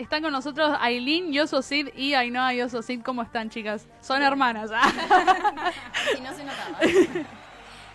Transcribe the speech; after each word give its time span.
están 0.00 0.22
con 0.22 0.32
nosotros 0.32 0.76
Aileen 0.80 1.32
Yososid 1.32 1.88
y 1.96 2.14
Ainhoa 2.14 2.52
Yososid. 2.54 3.02
¿Cómo 3.02 3.22
están, 3.22 3.50
chicas? 3.50 3.86
Son 4.00 4.22
hermanas. 4.22 4.70
Si 6.14 6.20
no 6.20 6.34
se 6.34 6.44
notaba. 6.44 6.78
bien, 6.80 7.24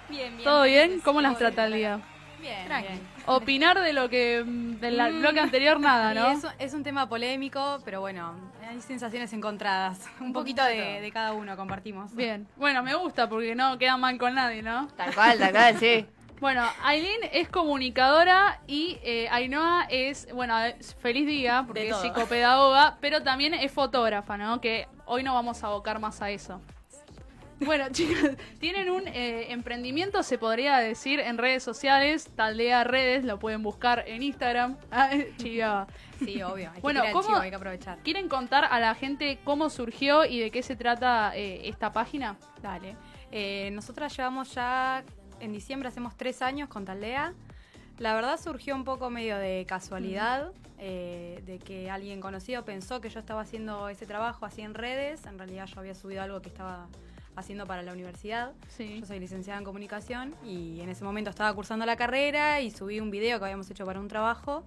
bien. 0.10 0.44
¿Todo 0.44 0.63
bien? 0.63 0.99
¿Cómo 1.02 1.21
las 1.21 1.38
trata 1.38 1.65
el 1.65 1.73
día? 1.73 1.99
Bien, 2.39 2.68
bien. 2.68 3.02
Opinar 3.26 3.79
de 3.79 3.91
lo 3.94 4.07
que 4.07 4.44
mm, 4.46 4.76
del 4.79 5.02
Mm. 5.02 5.20
bloque 5.20 5.39
anterior 5.39 5.79
nada, 5.79 6.13
¿no? 6.13 6.28
es, 6.31 6.46
es 6.60 6.73
un 6.76 6.83
tema 6.83 7.10
polémico, 7.10 7.79
pero 7.83 8.02
bueno, 8.02 8.36
hay 8.70 8.80
sensaciones 8.82 9.34
encontradas. 9.34 10.00
Un, 10.20 10.32
poquito 10.32 10.62
poquito 10.62 10.64
de 10.64 11.02
de 11.02 11.12
cada 11.12 11.34
uno 11.34 11.58
compartimos. 11.58 12.14
Bien. 12.16 12.48
Bueno, 12.56 12.84
me 12.84 12.94
gusta 12.94 13.28
porque 13.28 13.56
no 13.56 13.78
queda 13.80 13.98
mal 13.98 14.18
con 14.20 14.36
nadie, 14.36 14.62
¿no? 14.62 14.88
Tal 14.96 15.14
cual, 15.16 15.40
tal 15.40 15.52
cual, 15.52 15.80
sí. 15.80 16.06
Bueno, 16.39 16.63
Aileen 16.83 17.21
es 17.31 17.47
comunicadora 17.49 18.59
y 18.67 18.97
eh, 19.04 19.27
Ainhoa 19.31 19.88
es, 19.89 20.27
bueno, 20.34 20.59
es- 20.59 20.93
feliz 20.95 21.25
día 21.25 21.63
porque 21.65 21.89
es 21.89 21.95
psicopedagoga, 21.97 22.97
pero 22.99 23.23
también 23.23 23.54
es 23.54 23.71
fotógrafa, 23.71 24.38
¿no? 24.38 24.59
Que 24.59 24.88
hoy 25.05 25.23
no 25.23 25.34
vamos 25.34 25.63
a 25.63 25.67
abocar 25.67 25.99
más 25.99 26.21
a 26.21 26.29
eso. 26.29 26.62
Bueno, 27.62 27.85
chicas, 27.91 28.31
tienen 28.59 28.91
un 28.91 29.07
eh, 29.07 29.53
emprendimiento, 29.53 30.23
se 30.23 30.38
podría 30.38 30.77
decir, 30.79 31.21
en 31.21 31.38
redes 31.38 31.63
sociales, 31.63 32.29
Taldea 32.35 32.84
Redes, 32.84 33.23
lo 33.23 33.40
pueden 33.40 33.63
buscar 33.63 34.04
en 34.05 34.21
Instagram. 34.21 34.77
Ah, 34.91 35.09
chiva. 35.38 35.88
Sí, 36.20 36.43
obvio. 36.43 36.70
Hay 36.76 36.81
Bueno, 36.81 37.02
que 37.02 37.07
el 37.07 37.13
¿cómo- 37.13 37.27
chivo, 37.27 37.40
hay 37.40 37.49
que 37.49 37.55
aprovechar. 37.55 37.98
¿Quieren 38.04 38.27
contar 38.27 38.65
a 38.70 38.77
la 38.81 38.93
gente 38.93 39.40
cómo 39.45 39.70
surgió 39.70 40.26
y 40.26 40.40
de 40.41 40.52
qué 40.52 40.62
se 40.63 40.76
trata 40.76 41.31
eh, 41.34 41.62
esta 41.70 41.93
página? 41.93 42.35
Dale. 42.62 42.98
Eh, 43.31 43.70
nosotras 43.71 44.15
llevamos 44.15 44.54
ya, 44.54 45.04
en 45.39 45.52
diciembre 45.52 45.89
hacemos 45.89 46.16
tres 46.16 46.41
años 46.41 46.70
con 46.70 46.85
Taldea. 46.85 47.34
La 47.98 48.13
verdad 48.13 48.39
surgió 48.39 48.76
un 48.76 48.84
poco 48.84 49.09
medio 49.09 49.38
de 49.38 49.66
casualidad, 49.67 50.52
eh, 50.80 51.41
de 51.45 51.59
que 51.59 51.89
alguien 51.89 52.20
conocido 52.20 52.66
pensó 52.66 52.99
que 52.99 53.09
yo 53.09 53.20
estaba 53.20 53.41
haciendo 53.41 53.88
ese 53.88 54.05
trabajo 54.05 54.45
así 54.45 54.62
en 54.62 54.73
redes. 54.73 55.26
En 55.26 55.38
realidad 55.38 55.66
yo 55.67 55.79
había 55.79 55.95
subido 55.95 56.21
algo 56.21 56.41
que 56.41 56.49
estaba 56.49 56.87
haciendo 57.35 57.65
para 57.65 57.84
la 57.84 57.93
universidad. 57.93 58.51
Sí. 58.68 58.99
Yo 58.99 59.05
soy 59.05 59.20
licenciada 59.20 59.60
en 59.60 59.65
comunicación 59.65 60.35
y 60.43 60.82
en 60.82 60.90
ese 60.90 61.04
momento 61.04 61.29
estaba 61.29 61.54
cursando 61.54 61.85
la 61.85 61.95
carrera 61.95 62.62
y 62.62 62.71
subí 62.71 62.99
un 62.99 63.12
video 63.12 63.40
que 63.40 63.45
habíamos 63.45 63.70
hecho 63.70 63.85
para 63.85 63.99
un 63.99 64.07
trabajo. 64.07 64.63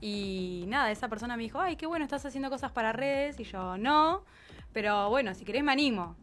Y 0.00 0.64
nada, 0.68 0.92
esa 0.92 1.08
persona 1.08 1.36
me 1.36 1.42
dijo, 1.42 1.60
ay, 1.60 1.74
qué 1.74 1.86
bueno, 1.86 2.04
estás 2.04 2.24
haciendo 2.24 2.50
cosas 2.50 2.70
para 2.70 2.92
redes. 2.92 3.40
Y 3.40 3.44
yo, 3.44 3.76
no, 3.76 4.22
pero 4.72 5.08
bueno, 5.10 5.34
si 5.34 5.44
querés 5.44 5.64
me 5.64 5.72
animo. 5.72 6.14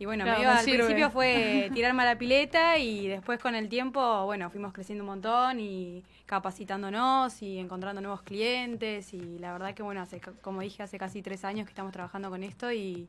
Y 0.00 0.06
bueno, 0.06 0.24
Claro, 0.24 0.38
medio 0.40 0.50
al 0.52 0.64
sirve. 0.64 0.78
principio 0.78 1.10
fue 1.10 1.70
tirarme 1.74 2.02
a 2.02 2.06
la 2.06 2.18
pileta 2.18 2.78
y 2.78 3.06
después 3.06 3.38
con 3.38 3.54
el 3.54 3.68
tiempo, 3.68 4.24
bueno, 4.24 4.48
fuimos 4.50 4.72
creciendo 4.72 5.04
un 5.04 5.10
montón 5.10 5.60
y 5.60 6.02
capacitándonos 6.24 7.42
y 7.42 7.58
encontrando 7.58 8.00
nuevos 8.00 8.22
clientes. 8.22 9.12
Y 9.12 9.38
la 9.38 9.52
verdad 9.52 9.74
que, 9.74 9.82
bueno, 9.82 10.00
hace, 10.00 10.20
como 10.40 10.62
dije, 10.62 10.82
hace 10.82 10.98
casi 10.98 11.22
tres 11.22 11.44
años 11.44 11.66
que 11.66 11.70
estamos 11.70 11.92
trabajando 11.92 12.30
con 12.30 12.42
esto 12.42 12.72
y 12.72 13.08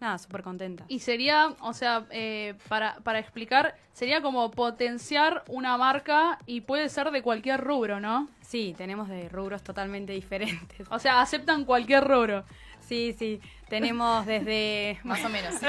nada, 0.00 0.18
súper 0.18 0.42
contenta. 0.42 0.84
Y 0.88 0.98
sería, 0.98 1.54
o 1.60 1.72
sea, 1.72 2.06
eh, 2.10 2.54
para, 2.68 2.96
para 3.04 3.20
explicar, 3.20 3.76
sería 3.92 4.20
como 4.20 4.50
potenciar 4.50 5.44
una 5.46 5.76
marca 5.78 6.40
y 6.46 6.62
puede 6.62 6.88
ser 6.88 7.12
de 7.12 7.22
cualquier 7.22 7.60
rubro, 7.60 8.00
¿no? 8.00 8.28
Sí, 8.40 8.74
tenemos 8.76 9.08
de 9.08 9.28
rubros 9.28 9.62
totalmente 9.62 10.12
diferentes. 10.22 10.86
O 10.90 10.98
sea, 10.98 11.20
aceptan 11.20 11.64
cualquier 11.64 12.02
rubro. 12.02 12.44
Sí, 12.80 13.14
sí, 13.16 13.40
tenemos 13.80 14.26
desde... 14.26 14.98
Más 15.04 15.24
o 15.24 15.28
menos. 15.28 15.54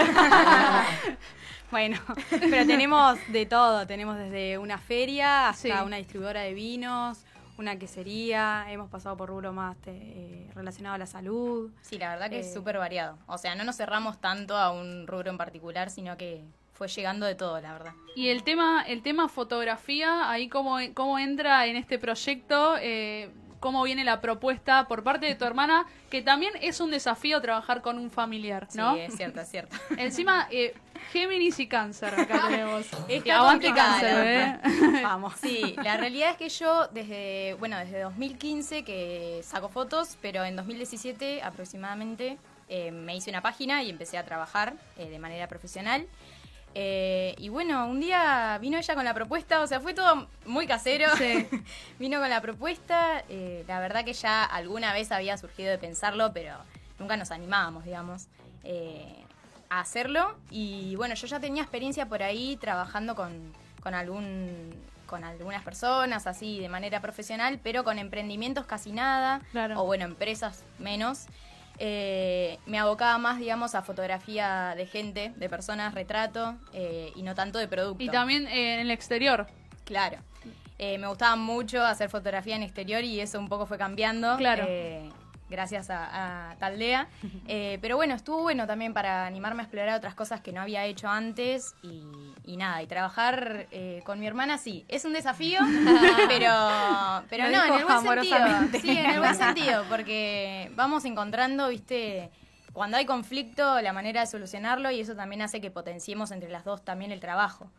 Bueno, 1.72 1.98
pero 2.30 2.68
tenemos 2.68 3.18
de 3.30 3.48
todo, 3.48 3.88
tenemos 3.88 4.16
desde 4.16 4.60
una 4.60 4.78
feria 4.78 5.50
hasta 5.50 5.80
Sí. 5.80 5.84
una 5.84 5.98
distribuidora 5.98 6.42
de 6.42 6.54
vinos, 6.54 7.26
una 7.58 7.80
quesería, 7.80 8.66
hemos 8.70 8.92
pasado 8.92 9.18
por 9.18 9.30
rubro 9.30 9.54
más 9.54 9.76
eh, 9.88 10.48
relacionado 10.54 10.94
a 10.94 10.98
la 11.00 11.08
salud. 11.08 11.72
Sí, 11.82 11.98
la 11.98 12.10
verdad 12.12 12.30
que 12.30 12.38
Eh. 12.38 12.42
es 12.42 12.54
súper 12.54 12.78
variado. 12.78 13.18
O 13.26 13.40
sea, 13.40 13.56
no 13.56 13.64
nos 13.64 13.76
cerramos 13.78 14.22
tanto 14.22 14.56
a 14.56 14.72
un 14.72 15.08
rubro 15.08 15.32
en 15.32 15.38
particular, 15.40 15.90
sino 15.90 16.16
que 16.16 16.44
fue 16.74 16.88
llegando 16.90 17.26
de 17.26 17.34
todo, 17.34 17.60
la 17.60 17.74
verdad. 17.74 17.94
Y 18.16 18.28
el 18.30 18.44
tema, 18.44 18.84
el 18.88 19.02
tema 19.02 19.28
fotografía, 19.28 20.30
ahí 20.30 20.50
cómo, 20.50 20.78
cómo 20.94 21.18
entra 21.18 21.66
en 21.66 21.76
este 21.76 21.98
proyecto, 21.98 22.76
eh, 22.80 23.32
cómo 23.64 23.82
viene 23.84 24.04
la 24.04 24.20
propuesta 24.20 24.90
por 24.90 25.04
parte 25.04 25.26
de 25.26 25.36
tu 25.36 25.46
hermana, 25.46 25.86
que 26.10 26.22
también 26.22 26.52
es 26.60 26.82
un 26.82 26.92
desafío 26.92 27.40
trabajar 27.40 27.82
con 27.82 27.98
un 27.98 28.12
familiar, 28.12 28.68
¿no? 28.74 28.94
Sí, 28.94 29.00
es 29.00 29.16
cierto, 29.16 29.40
es 29.40 29.50
cierto. 29.50 29.78
Encima, 29.98 30.50
eh, 30.52 30.76
Géminis 31.14 31.58
y 31.60 31.68
Cáncer 31.68 32.14
acá 32.14 32.48
tenemos. 32.50 32.86
Está 33.08 33.30
Y 33.30 33.32
aguante 33.32 33.74
Cáncer, 33.74 34.14
la 34.16 34.60
¿eh? 34.66 35.02
Vamos. 35.04 35.36
Sí, 35.42 35.78
la 35.82 35.96
realidad 35.96 36.32
es 36.32 36.36
que 36.36 36.50
yo 36.50 36.90
desde, 36.90 37.56
bueno, 37.58 37.78
desde 37.78 38.02
2015 38.02 38.84
que 38.84 39.40
saco 39.46 39.70
fotos, 39.70 40.18
pero 40.22 40.44
en 40.44 40.58
2017 40.58 41.42
aproximadamente 41.42 42.38
eh, 42.68 42.92
me 42.92 43.16
hice 43.16 43.30
una 43.30 43.42
página 43.42 43.82
y 43.82 43.90
empecé 43.90 44.18
a 44.18 44.26
trabajar 44.26 44.74
eh, 44.98 45.10
de 45.10 45.20
manera 45.20 45.48
profesional. 45.48 46.06
Eh, 46.76 47.36
y 47.38 47.50
bueno, 47.50 47.86
un 47.88 48.00
día 48.00 48.58
vino 48.60 48.78
ella 48.78 48.96
con 48.96 49.06
la 49.06 49.14
propuesta, 49.14 49.62
o 49.62 49.68
sea, 49.68 49.80
fue 49.80 49.94
todo 49.94 50.28
muy 50.46 50.66
casero. 50.68 51.08
Sí. 51.18 51.48
vino 52.00 52.20
con 52.20 52.30
la 52.30 52.42
propuesta, 52.42 53.24
eh, 53.30 53.64
la 53.68 53.80
verdad 53.80 54.04
que 54.04 54.14
ya 54.14 54.44
alguna 54.44 54.92
vez 54.94 55.12
había 55.12 55.38
surgido 55.38 55.70
de 55.70 55.78
pensarlo, 55.78 56.34
pero 56.34 56.56
nunca 57.00 57.16
nos 57.18 57.32
animábamos, 57.32 57.86
digamos, 57.86 58.28
eh, 58.64 59.24
a 59.70 59.82
hacerlo. 59.82 60.36
Y 60.50 60.96
bueno, 60.96 61.14
yo 61.16 61.28
ya 61.28 61.40
tenía 61.40 61.62
experiencia 61.64 62.08
por 62.08 62.24
ahí 62.24 62.58
trabajando 62.58 63.16
con, 63.16 63.54
con 63.82 63.94
algún 63.94 64.74
con 65.06 65.24
algunas 65.24 65.62
personas 65.62 66.26
así 66.26 66.60
de 66.60 66.70
manera 66.70 67.00
profesional, 67.00 67.60
pero 67.62 67.84
con 67.84 68.00
emprendimientos 68.00 68.66
casi 68.66 68.92
nada, 68.94 69.42
Claro. 69.52 69.80
o 69.80 69.86
bueno, 69.86 70.06
empresas 70.06 70.64
menos. 70.80 71.28
Eh, 71.80 72.60
me 72.66 72.80
abocaba 72.80 73.18
más, 73.18 73.40
digamos, 73.40 73.76
a 73.76 73.82
fotografía 73.82 74.74
de 74.78 74.86
gente, 74.86 75.34
de 75.36 75.50
personas, 75.50 75.94
retrato, 75.94 76.56
eh, 76.74 77.12
y 77.16 77.24
no 77.24 77.36
tanto 77.36 77.60
de 77.60 77.68
producto. 77.68 78.04
Y 78.04 78.10
también 78.10 78.48
eh, 78.48 78.76
en 78.76 78.80
el 78.82 78.92
exterior. 78.92 79.48
Claro. 79.86 80.18
Eh, 80.80 80.98
me 80.98 81.08
gustaba 81.08 81.36
mucho 81.36 81.84
hacer 81.84 82.10
fotografía 82.10 82.56
en 82.56 82.64
exterior 82.64 83.04
y 83.04 83.20
eso 83.20 83.40
un 83.40 83.48
poco 83.48 83.66
fue 83.66 83.78
cambiando. 83.78 84.38
Claro. 84.38 84.68
Gracias 85.54 85.90
a, 85.90 86.52
a 86.52 86.56
Taldea. 86.58 87.08
Eh, 87.46 87.78
pero 87.82 87.98
bueno, 87.98 88.16
estuvo 88.16 88.42
bueno 88.42 88.68
también 88.68 88.94
para 88.94 89.26
animarme 89.26 89.62
a 89.62 89.66
explorar 89.66 89.98
otras 89.98 90.16
cosas 90.16 90.40
que 90.42 90.54
no 90.54 90.62
había 90.62 90.86
hecho 90.86 91.10
antes 91.10 91.76
y, 91.82 92.04
y 92.46 92.58
nada, 92.58 92.82
y 92.82 92.88
trabajar 92.88 93.68
eh, 93.72 94.02
con 94.06 94.20
mi 94.20 94.28
hermana 94.28 94.58
sí, 94.58 94.86
es 94.88 95.04
un 95.04 95.14
desafío, 95.14 95.60
pero, 96.30 96.52
pero 97.30 97.50
Lo 97.50 97.58
no, 97.58 97.66
en 97.66 97.74
el 97.74 97.86
buen 97.86 98.02
sentido. 98.02 98.82
Sí, 98.82 98.98
en 98.98 99.10
el 99.10 99.20
buen 99.20 99.36
sentido, 99.36 99.84
porque 99.90 100.72
vamos 100.76 101.06
encontrando, 101.06 101.68
viste, 101.70 102.32
cuando 102.74 102.98
hay 102.98 103.06
conflicto, 103.06 103.80
la 103.82 103.94
manera 103.94 104.22
de 104.22 104.28
solucionarlo 104.28 104.90
y 104.92 105.00
eso 105.00 105.16
también 105.16 105.42
hace 105.44 105.62
que 105.62 105.70
potenciemos 105.72 106.32
entre 106.32 106.50
las 106.50 106.66
dos 106.66 106.84
también 106.84 107.12
el 107.12 107.20
trabajo. 107.20 107.70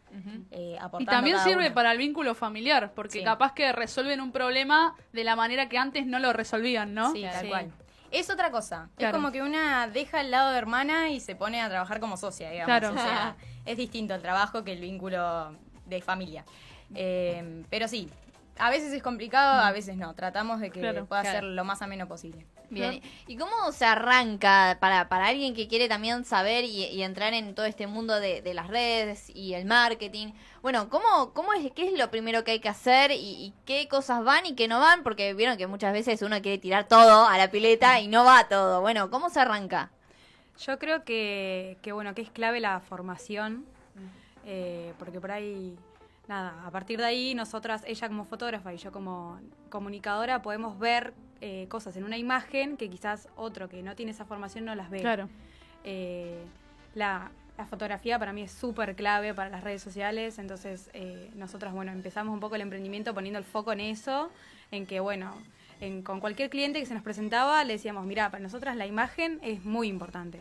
eh, 0.52 0.78
Y 1.00 1.04
también 1.06 1.38
sirve 1.40 1.66
una. 1.66 1.74
para 1.74 1.92
el 1.92 1.98
vínculo 1.98 2.34
familiar, 2.34 2.92
porque 2.94 3.18
Sí. 3.18 3.24
capaz 3.24 3.52
que 3.54 3.72
resuelven 3.72 4.20
un 4.20 4.30
problema 4.32 4.94
de 5.12 5.24
la 5.24 5.34
manera 5.36 5.68
que 5.68 5.76
antes 5.78 6.06
no 6.06 6.18
lo 6.20 6.32
resolvían, 6.32 6.94
¿no? 6.94 7.12
Sí, 7.12 7.22
tal 7.22 7.42
Sí. 7.42 7.48
cual. 7.48 7.72
Es 8.12 8.30
otra 8.30 8.52
cosa. 8.52 8.88
Claro. 8.96 9.16
Es 9.16 9.20
como 9.20 9.32
que 9.32 9.42
una 9.42 9.88
deja 9.88 10.20
el 10.20 10.30
lado 10.30 10.52
de 10.52 10.58
hermana 10.58 11.10
y 11.10 11.18
se 11.18 11.34
pone 11.34 11.60
a 11.60 11.68
trabajar 11.68 11.98
como 11.98 12.16
socia, 12.16 12.48
digamos. 12.50 12.66
Claro. 12.66 12.90
O 12.90 12.94
sea, 12.94 13.34
es 13.66 13.76
distinto 13.76 14.14
el 14.14 14.22
trabajo 14.22 14.62
que 14.62 14.72
el 14.74 14.80
vínculo 14.80 15.56
de 15.86 16.00
familia. 16.00 16.44
Eh, 16.94 17.64
pero 17.70 17.88
sí, 17.88 18.08
a 18.58 18.70
veces 18.70 18.92
es 18.92 19.02
complicado, 19.02 19.60
a 19.62 19.72
veces 19.72 19.96
no. 19.96 20.14
Tratamos 20.14 20.60
de 20.60 20.70
que 20.70 20.78
Claro, 20.80 21.06
pueda 21.06 21.22
claro. 21.22 21.38
ser 21.38 21.44
lo 21.44 21.64
más 21.64 21.82
ameno 21.82 22.06
posible. 22.06 22.46
Bien. 22.74 23.02
¿Y 23.26 23.36
cómo 23.36 23.72
se 23.72 23.84
arranca 23.84 24.78
para, 24.80 25.08
para 25.08 25.26
alguien 25.26 25.54
que 25.54 25.68
quiere 25.68 25.88
también 25.88 26.24
saber 26.24 26.64
y, 26.64 26.84
y 26.84 27.02
entrar 27.02 27.32
en 27.34 27.54
todo 27.54 27.66
este 27.66 27.86
mundo 27.86 28.20
de, 28.20 28.42
de 28.42 28.54
las 28.54 28.68
redes 28.68 29.30
y 29.34 29.54
el 29.54 29.64
marketing? 29.64 30.32
Bueno, 30.62 30.88
¿cómo, 30.88 31.32
cómo 31.32 31.52
es, 31.52 31.70
¿qué 31.72 31.88
es 31.88 31.98
lo 31.98 32.10
primero 32.10 32.44
que 32.44 32.52
hay 32.52 32.60
que 32.60 32.68
hacer 32.68 33.10
y, 33.10 33.16
y 33.16 33.52
qué 33.64 33.88
cosas 33.88 34.24
van 34.24 34.46
y 34.46 34.54
qué 34.54 34.68
no 34.68 34.80
van? 34.80 35.02
Porque 35.02 35.34
vieron 35.34 35.56
que 35.56 35.66
muchas 35.66 35.92
veces 35.92 36.22
uno 36.22 36.40
quiere 36.42 36.58
tirar 36.58 36.88
todo 36.88 37.26
a 37.26 37.38
la 37.38 37.50
pileta 37.50 38.00
y 38.00 38.08
no 38.08 38.24
va 38.24 38.48
todo. 38.48 38.80
Bueno, 38.80 39.10
¿cómo 39.10 39.30
se 39.30 39.40
arranca? 39.40 39.90
Yo 40.58 40.78
creo 40.78 41.04
que, 41.04 41.78
que, 41.82 41.92
bueno, 41.92 42.14
que 42.14 42.22
es 42.22 42.30
clave 42.30 42.60
la 42.60 42.80
formación, 42.80 43.64
eh, 44.46 44.92
porque 44.98 45.20
por 45.20 45.32
ahí, 45.32 45.76
nada, 46.28 46.64
a 46.64 46.70
partir 46.70 46.98
de 46.98 47.06
ahí 47.06 47.34
nosotras, 47.34 47.82
ella 47.86 48.08
como 48.08 48.24
fotógrafa 48.24 48.72
y 48.72 48.76
yo 48.76 48.92
como 48.92 49.40
comunicadora, 49.68 50.42
podemos 50.42 50.78
ver 50.78 51.12
eh, 51.46 51.66
cosas 51.68 51.94
en 51.98 52.04
una 52.04 52.16
imagen 52.16 52.78
que 52.78 52.88
quizás 52.88 53.28
otro 53.36 53.68
que 53.68 53.82
no 53.82 53.94
tiene 53.94 54.12
esa 54.12 54.24
formación 54.24 54.64
no 54.64 54.74
las 54.74 54.88
ve. 54.88 55.00
Claro. 55.00 55.28
Eh, 55.84 56.42
la, 56.94 57.30
la 57.58 57.66
fotografía 57.66 58.18
para 58.18 58.32
mí 58.32 58.40
es 58.42 58.50
súper 58.50 58.94
clave 58.96 59.34
para 59.34 59.50
las 59.50 59.62
redes 59.62 59.82
sociales, 59.82 60.38
entonces 60.38 60.88
eh, 60.94 61.30
nosotras, 61.34 61.74
bueno, 61.74 61.92
empezamos 61.92 62.32
un 62.32 62.40
poco 62.40 62.54
el 62.54 62.62
emprendimiento 62.62 63.12
poniendo 63.12 63.38
el 63.38 63.44
foco 63.44 63.72
en 63.72 63.80
eso, 63.80 64.30
en 64.70 64.86
que, 64.86 65.00
bueno, 65.00 65.34
en- 65.80 66.02
con 66.02 66.18
cualquier 66.20 66.48
cliente 66.48 66.80
que 66.80 66.86
se 66.86 66.94
nos 66.94 67.02
presentaba 67.02 67.62
le 67.64 67.74
decíamos, 67.74 68.06
mira, 68.06 68.30
para 68.30 68.42
nosotras 68.42 68.74
la 68.76 68.86
imagen 68.86 69.38
es 69.42 69.64
muy 69.66 69.88
importante, 69.88 70.38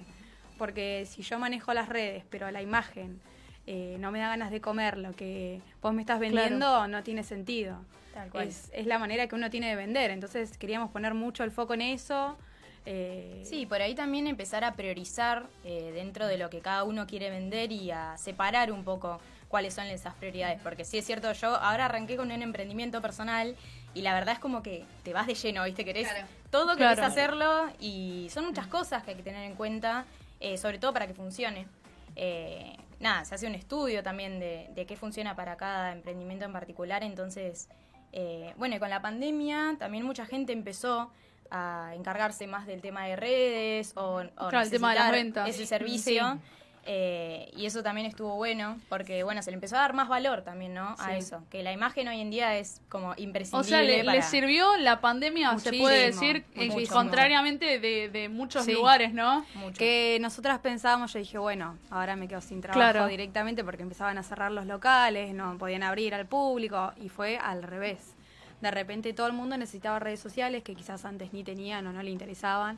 porque 0.57 1.05
si 1.05 1.21
yo 1.23 1.37
manejo 1.37 1.73
las 1.73 1.89
redes, 1.89 2.23
pero 2.29 2.49
la 2.49 2.61
imagen 2.61 3.19
eh, 3.67 3.97
no 3.99 4.11
me 4.11 4.19
da 4.19 4.29
ganas 4.29 4.51
de 4.51 4.61
comer 4.61 4.97
lo 4.97 5.11
que 5.13 5.59
vos 5.81 5.93
me 5.93 6.01
estás 6.01 6.19
vendiendo, 6.19 6.87
no 6.87 7.03
tiene 7.03 7.23
sentido. 7.23 7.77
Tal 8.13 8.29
cual. 8.29 8.47
Es, 8.47 8.69
es 8.73 8.85
la 8.85 8.99
manera 8.99 9.27
que 9.27 9.35
uno 9.35 9.49
tiene 9.49 9.69
de 9.69 9.75
vender, 9.75 10.11
entonces 10.11 10.57
queríamos 10.57 10.91
poner 10.91 11.13
mucho 11.13 11.43
el 11.43 11.51
foco 11.51 11.73
en 11.73 11.81
eso. 11.81 12.37
Eh, 12.85 13.41
Sí, 13.45 13.65
por 13.65 13.81
ahí 13.81 13.95
también 13.95 14.27
empezar 14.27 14.63
a 14.63 14.73
priorizar 14.73 15.45
eh, 15.63 15.91
dentro 15.93 16.27
de 16.27 16.37
lo 16.37 16.49
que 16.49 16.59
cada 16.59 16.83
uno 16.83 17.07
quiere 17.07 17.29
vender 17.29 17.71
y 17.71 17.91
a 17.91 18.17
separar 18.17 18.71
un 18.71 18.83
poco 18.83 19.19
cuáles 19.47 19.73
son 19.73 19.85
esas 19.87 20.13
prioridades. 20.15 20.59
Porque 20.61 20.83
sí 20.83 20.97
es 20.97 21.05
cierto, 21.05 21.31
yo 21.31 21.55
ahora 21.55 21.85
arranqué 21.85 22.17
con 22.17 22.31
un 22.31 22.41
emprendimiento 22.41 23.01
personal 23.01 23.55
y 23.93 24.01
la 24.01 24.13
verdad 24.13 24.33
es 24.33 24.39
como 24.39 24.61
que 24.63 24.83
te 25.03 25.13
vas 25.13 25.27
de 25.27 25.35
lleno, 25.35 25.63
¿viste? 25.63 25.85
Querés 25.85 26.09
Claro. 26.09 26.27
todo, 26.51 26.75
querés 26.75 26.97
Claro. 26.97 27.11
hacerlo 27.11 27.69
y 27.79 28.27
son 28.31 28.45
muchas 28.45 28.67
cosas 28.67 29.03
que 29.03 29.11
hay 29.11 29.17
que 29.17 29.23
tener 29.23 29.43
en 29.43 29.55
cuenta, 29.55 30.05
eh, 30.39 30.57
sobre 30.57 30.77
todo 30.77 30.91
para 30.91 31.07
que 31.07 31.13
funcione. 31.13 31.67
Eh, 32.15 32.75
nada, 32.99 33.23
se 33.25 33.35
hace 33.35 33.47
un 33.47 33.55
estudio 33.55 34.03
también 34.03 34.39
de, 34.39 34.69
de 34.75 34.85
qué 34.85 34.95
funciona 34.97 35.35
para 35.35 35.55
cada 35.55 35.91
emprendimiento 35.93 36.45
en 36.45 36.51
particular, 36.53 37.03
entonces, 37.03 37.69
eh, 38.13 38.53
bueno, 38.57 38.75
y 38.75 38.79
con 38.79 38.89
la 38.89 39.01
pandemia 39.01 39.75
también 39.79 40.05
mucha 40.05 40.25
gente 40.25 40.53
empezó 40.53 41.11
a 41.51 41.91
encargarse 41.95 42.47
más 42.47 42.65
del 42.65 42.81
tema 42.81 43.05
de 43.05 43.15
redes 43.15 43.91
o, 43.95 44.21
o 44.21 44.49
Claro, 44.49 44.61
el 44.61 44.69
tema 44.69 44.93
de 44.93 44.99
las 44.99 45.11
ventas. 45.11 45.49
ese 45.49 45.65
servicio. 45.65 46.33
Sí. 46.33 46.39
Eh, 46.85 47.49
y 47.55 47.65
eso 47.65 47.81
también 47.81 48.05
estuvo 48.07 48.35
bueno, 48.35 48.77
porque 48.89 49.23
bueno, 49.23 49.41
se 49.41 49.51
le 49.51 49.55
empezó 49.55 49.77
a 49.77 49.79
dar 49.79 49.93
más 49.93 50.09
valor 50.09 50.41
también, 50.41 50.73
¿no? 50.73 50.95
A 50.99 51.11
Sí. 51.11 51.17
eso, 51.17 51.41
que 51.49 51.63
la 51.63 51.71
imagen 51.71 52.09
hoy 52.09 52.19
en 52.19 52.29
día 52.29 52.57
es 52.57 52.81
como 52.89 53.13
imprescindible. 53.15 53.59
O 53.59 53.63
sea, 53.63 53.81
le, 53.81 54.03
para- 54.03 54.17
le 54.17 54.21
sirvió 54.21 54.75
la 54.77 54.99
pandemia, 54.99 55.57
se 55.59 55.71
puede 55.73 56.07
decir, 56.07 56.45
eh, 56.55 56.87
contrariamente 56.91 57.79
de, 57.79 58.09
de 58.09 58.27
muchos 58.27 58.65
Sí. 58.65 58.73
lugares, 58.73 59.13
¿no? 59.13 59.45
mucho. 59.55 59.77
Que 59.77 60.17
nosotras 60.19 60.59
pensábamos, 60.59 61.13
yo 61.13 61.19
dije, 61.19 61.37
bueno, 61.37 61.77
ahora 61.89 62.17
me 62.17 62.27
quedo 62.27 62.41
sin 62.41 62.59
trabajo 62.59 62.79
Claro. 62.91 63.07
directamente 63.07 63.63
porque 63.63 63.83
empezaban 63.83 64.17
a 64.17 64.23
cerrar 64.23 64.51
los 64.51 64.65
locales, 64.65 65.33
no 65.33 65.57
podían 65.57 65.83
abrir 65.83 66.13
al 66.13 66.25
público 66.25 66.91
y 66.97 67.07
fue 67.07 67.37
al 67.37 67.63
revés. 67.63 68.13
De 68.59 68.71
repente 68.71 69.13
todo 69.13 69.27
el 69.27 69.33
mundo 69.33 69.55
necesitaba 69.57 69.99
redes 69.99 70.19
sociales 70.19 70.63
que 70.63 70.75
quizás 70.75 71.05
antes 71.05 71.31
ni 71.33 71.43
tenían 71.45 71.85
o 71.87 71.93
no 71.93 72.03
le 72.03 72.11
interesaban 72.11 72.77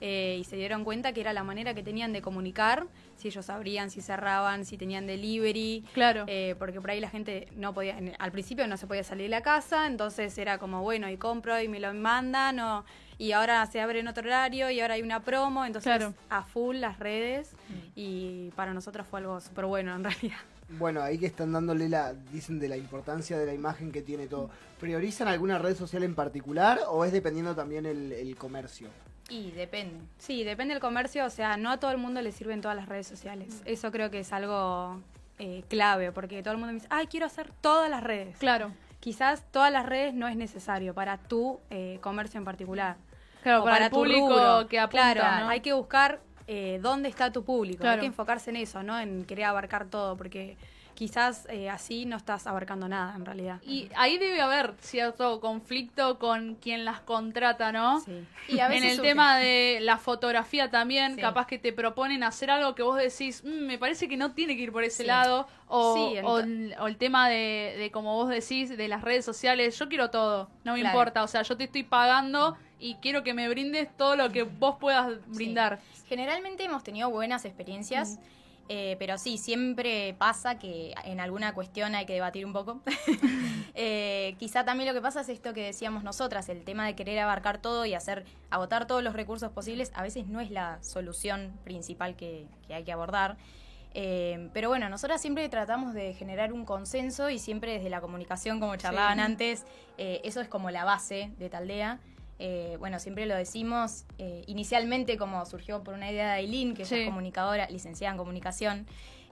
eh, 0.00 0.38
y 0.40 0.44
se 0.44 0.56
dieron 0.56 0.84
cuenta 0.84 1.12
que 1.12 1.20
era 1.20 1.32
la 1.32 1.42
manera 1.44 1.74
que 1.74 1.82
tenían 1.82 2.12
de 2.12 2.22
comunicar, 2.22 2.86
si 3.16 3.28
ellos 3.28 3.50
abrían, 3.50 3.90
si 3.90 4.00
cerraban, 4.00 4.64
si 4.64 4.78
tenían 4.78 5.06
delivery. 5.06 5.84
Claro. 5.92 6.24
Eh, 6.26 6.54
porque 6.58 6.80
por 6.80 6.90
ahí 6.90 7.00
la 7.00 7.10
gente 7.10 7.48
no 7.54 7.74
podía, 7.74 7.98
en- 7.98 8.14
al 8.18 8.32
principio 8.32 8.66
no 8.66 8.76
se 8.76 8.86
podía 8.86 9.04
salir 9.04 9.24
de 9.24 9.28
la 9.30 9.42
casa, 9.42 9.86
entonces 9.86 10.36
era 10.38 10.58
como, 10.58 10.82
bueno, 10.82 11.08
y 11.10 11.16
compro 11.18 11.60
y 11.60 11.68
me 11.68 11.80
lo 11.80 11.92
mandan, 11.92 12.58
o, 12.60 12.84
y 13.18 13.32
ahora 13.32 13.66
se 13.66 13.80
abre 13.80 14.00
en 14.00 14.08
otro 14.08 14.22
horario 14.26 14.70
y 14.70 14.80
ahora 14.80 14.94
hay 14.94 15.02
una 15.02 15.20
promo, 15.20 15.64
entonces 15.66 15.94
Claro. 15.94 16.14
a 16.30 16.42
full 16.42 16.76
las 16.76 16.98
redes 16.98 17.50
y 17.94 18.50
para 18.56 18.72
nosotros 18.72 19.06
fue 19.06 19.20
algo 19.20 19.40
súper 19.40 19.66
bueno 19.66 19.94
en 19.94 20.04
realidad. 20.04 20.38
Bueno, 20.78 21.02
ahí 21.02 21.18
que 21.18 21.26
están 21.26 21.52
dándole 21.52 21.88
la, 21.88 22.14
dicen 22.14 22.60
de 22.60 22.68
la 22.68 22.76
importancia 22.76 23.36
de 23.36 23.44
la 23.44 23.52
imagen 23.52 23.90
que 23.90 24.02
tiene 24.02 24.28
todo. 24.28 24.48
¿Priorizan 24.78 25.26
alguna 25.28 25.58
red 25.58 25.76
social 25.76 26.04
en 26.04 26.14
particular 26.14 26.78
o 26.88 27.04
es 27.04 27.10
dependiendo 27.12 27.54
también 27.56 27.86
el, 27.86 28.12
el 28.12 28.36
comercio? 28.36 28.88
Y 29.30 29.52
depende. 29.52 30.04
Sí, 30.18 30.44
depende 30.44 30.74
del 30.74 30.80
comercio, 30.80 31.24
o 31.24 31.30
sea, 31.30 31.56
no 31.56 31.70
a 31.70 31.78
todo 31.78 31.92
el 31.92 31.98
mundo 31.98 32.20
le 32.20 32.32
sirven 32.32 32.60
todas 32.60 32.76
las 32.76 32.88
redes 32.88 33.06
sociales. 33.06 33.62
Eso 33.64 33.90
creo 33.92 34.10
que 34.10 34.20
es 34.20 34.32
algo 34.32 35.00
eh, 35.38 35.62
clave, 35.68 36.12
porque 36.12 36.42
todo 36.42 36.52
el 36.52 36.58
mundo 36.58 36.72
me 36.72 36.80
dice, 36.80 36.88
ay, 36.90 37.06
quiero 37.06 37.26
hacer 37.26 37.50
todas 37.60 37.88
las 37.88 38.02
redes. 38.02 38.36
Claro. 38.38 38.72
Quizás 38.98 39.44
todas 39.50 39.72
las 39.72 39.86
redes 39.86 40.12
no 40.12 40.28
es 40.28 40.36
necesario 40.36 40.92
para 40.92 41.16
tu 41.16 41.60
eh, 41.70 41.98
comercio 42.02 42.38
en 42.38 42.44
particular. 42.44 42.96
Claro, 43.42 43.62
o 43.62 43.64
para, 43.64 43.86
el 43.86 43.90
tu 43.90 43.96
público 43.96 44.28
rubro. 44.28 44.68
que 44.68 44.78
apunta, 44.78 45.12
Claro, 45.14 45.44
¿no? 45.44 45.48
hay 45.48 45.60
que 45.60 45.72
buscar 45.72 46.20
eh, 46.46 46.78
dónde 46.82 47.08
está 47.08 47.32
tu 47.32 47.44
público. 47.44 47.80
Claro. 47.80 47.94
Hay 47.94 48.00
que 48.00 48.06
enfocarse 48.06 48.50
en 48.50 48.56
eso, 48.56 48.82
¿no? 48.82 48.98
En 48.98 49.24
querer 49.24 49.46
abarcar 49.46 49.86
todo, 49.86 50.16
porque 50.16 50.58
quizás 50.94 51.46
eh, 51.50 51.68
así 51.70 52.04
no 52.06 52.16
estás 52.16 52.46
abarcando 52.46 52.88
nada 52.88 53.14
en 53.16 53.24
realidad. 53.24 53.60
Y 53.62 53.88
ahí 53.96 54.18
debe 54.18 54.40
haber 54.40 54.74
cierto 54.80 55.40
conflicto 55.40 56.18
con 56.18 56.54
quien 56.56 56.84
las 56.84 57.00
contrata, 57.00 57.72
¿no? 57.72 58.00
Sí. 58.00 58.24
Y 58.48 58.60
a 58.60 58.68
veces 58.68 58.84
en 58.84 58.90
el 58.90 58.98
surge- 58.98 59.02
tema 59.02 59.36
de 59.38 59.78
la 59.80 59.98
fotografía 59.98 60.70
también, 60.70 61.14
Sí. 61.14 61.20
capaz 61.20 61.46
que 61.46 61.58
te 61.58 61.72
proponen 61.72 62.22
hacer 62.22 62.50
algo 62.50 62.74
que 62.74 62.82
vos 62.82 62.96
decís, 62.98 63.42
"Mm, 63.44 63.66
me 63.66 63.78
parece 63.78 64.08
que 64.08 64.16
no 64.16 64.32
tiene 64.32 64.56
que 64.56 64.62
ir 64.62 64.72
por 64.72 64.84
ese 64.84 65.02
Sí. 65.02 65.06
lado, 65.06 65.46
o, 65.68 66.12
o 66.24 66.38
el, 66.40 66.74
o 66.80 66.86
el 66.88 66.96
tema 66.96 67.28
de, 67.28 67.74
de, 67.78 67.90
como 67.92 68.14
vos 68.16 68.28
decís, 68.28 68.76
de 68.76 68.88
las 68.88 69.02
redes 69.02 69.24
sociales, 69.24 69.78
yo 69.78 69.88
quiero 69.88 70.10
todo, 70.10 70.50
no 70.64 70.72
me 70.74 70.80
Claro. 70.80 70.96
importa, 70.98 71.22
o 71.22 71.28
sea, 71.28 71.42
yo 71.42 71.56
te 71.56 71.64
estoy 71.64 71.84
pagando 71.84 72.56
y 72.80 72.94
quiero 72.96 73.22
que 73.22 73.34
me 73.34 73.48
brindes 73.48 73.88
todo 73.96 74.16
lo 74.16 74.30
que 74.30 74.42
vos 74.42 74.76
puedas 74.80 75.12
brindar. 75.28 75.78
Generalmente 76.08 76.64
hemos 76.64 76.82
tenido 76.82 77.08
buenas 77.10 77.44
experiencias, 77.44 78.18
eh, 78.72 78.94
pero 79.00 79.18
sí, 79.18 79.36
siempre 79.36 80.14
pasa 80.16 80.56
que 80.56 80.94
en 81.04 81.18
alguna 81.18 81.54
cuestión 81.54 81.96
hay 81.96 82.06
que 82.06 82.12
debatir 82.14 82.46
un 82.46 82.52
poco. 82.52 82.80
Eh, 83.82 84.34
quizá 84.38 84.64
también 84.64 84.88
lo 84.88 84.94
que 84.94 85.00
pasa 85.00 85.20
es 85.22 85.28
esto 85.28 85.54
que 85.54 85.62
decíamos 85.64 86.02
nosotras, 86.02 86.48
el 86.48 86.64
tema 86.64 86.84
de 86.84 86.94
querer 86.96 87.18
abarcar 87.20 87.58
todo 87.58 87.86
y 87.86 87.94
hacer, 87.94 88.24
agotar 88.50 88.86
todos 88.86 89.02
los 89.02 89.14
recursos 89.14 89.50
posibles, 89.52 89.90
a 89.94 90.02
veces 90.02 90.26
no 90.26 90.40
es 90.40 90.50
la 90.50 90.82
solución 90.82 91.52
principal 91.64 92.14
que, 92.16 92.46
que 92.66 92.74
hay 92.74 92.84
que 92.84 92.92
abordar. 92.92 93.36
Eh, 93.94 94.50
pero 94.52 94.68
bueno, 94.68 94.88
nosotras 94.88 95.20
siempre 95.20 95.48
tratamos 95.48 95.94
de 95.94 96.14
generar 96.14 96.52
un 96.52 96.64
consenso 96.64 97.30
y 97.30 97.38
siempre 97.38 97.72
desde 97.72 97.90
la 97.90 98.00
comunicación, 98.00 98.60
como 98.60 98.76
charlaban 98.76 99.16
Sí. 99.18 99.24
antes, 99.24 99.64
eh, 99.98 100.20
eso 100.24 100.40
es 100.40 100.48
como 100.48 100.70
la 100.70 100.84
base 100.84 101.30
de 101.38 101.48
Taldea. 101.48 101.98
Eh, 102.42 102.76
bueno, 102.78 102.98
siempre 102.98 103.26
lo 103.26 103.36
decimos, 103.36 104.06
eh, 104.16 104.44
inicialmente 104.46 105.18
como 105.18 105.44
surgió 105.44 105.84
por 105.84 105.92
una 105.92 106.10
idea 106.10 106.24
de 106.28 106.32
Aileen, 106.32 106.72
que 106.74 106.86
Sí. 106.86 106.94
es 107.00 107.06
comunicadora, 107.06 107.68
licenciada 107.68 108.12
en 108.12 108.18
comunicación. 108.18 108.86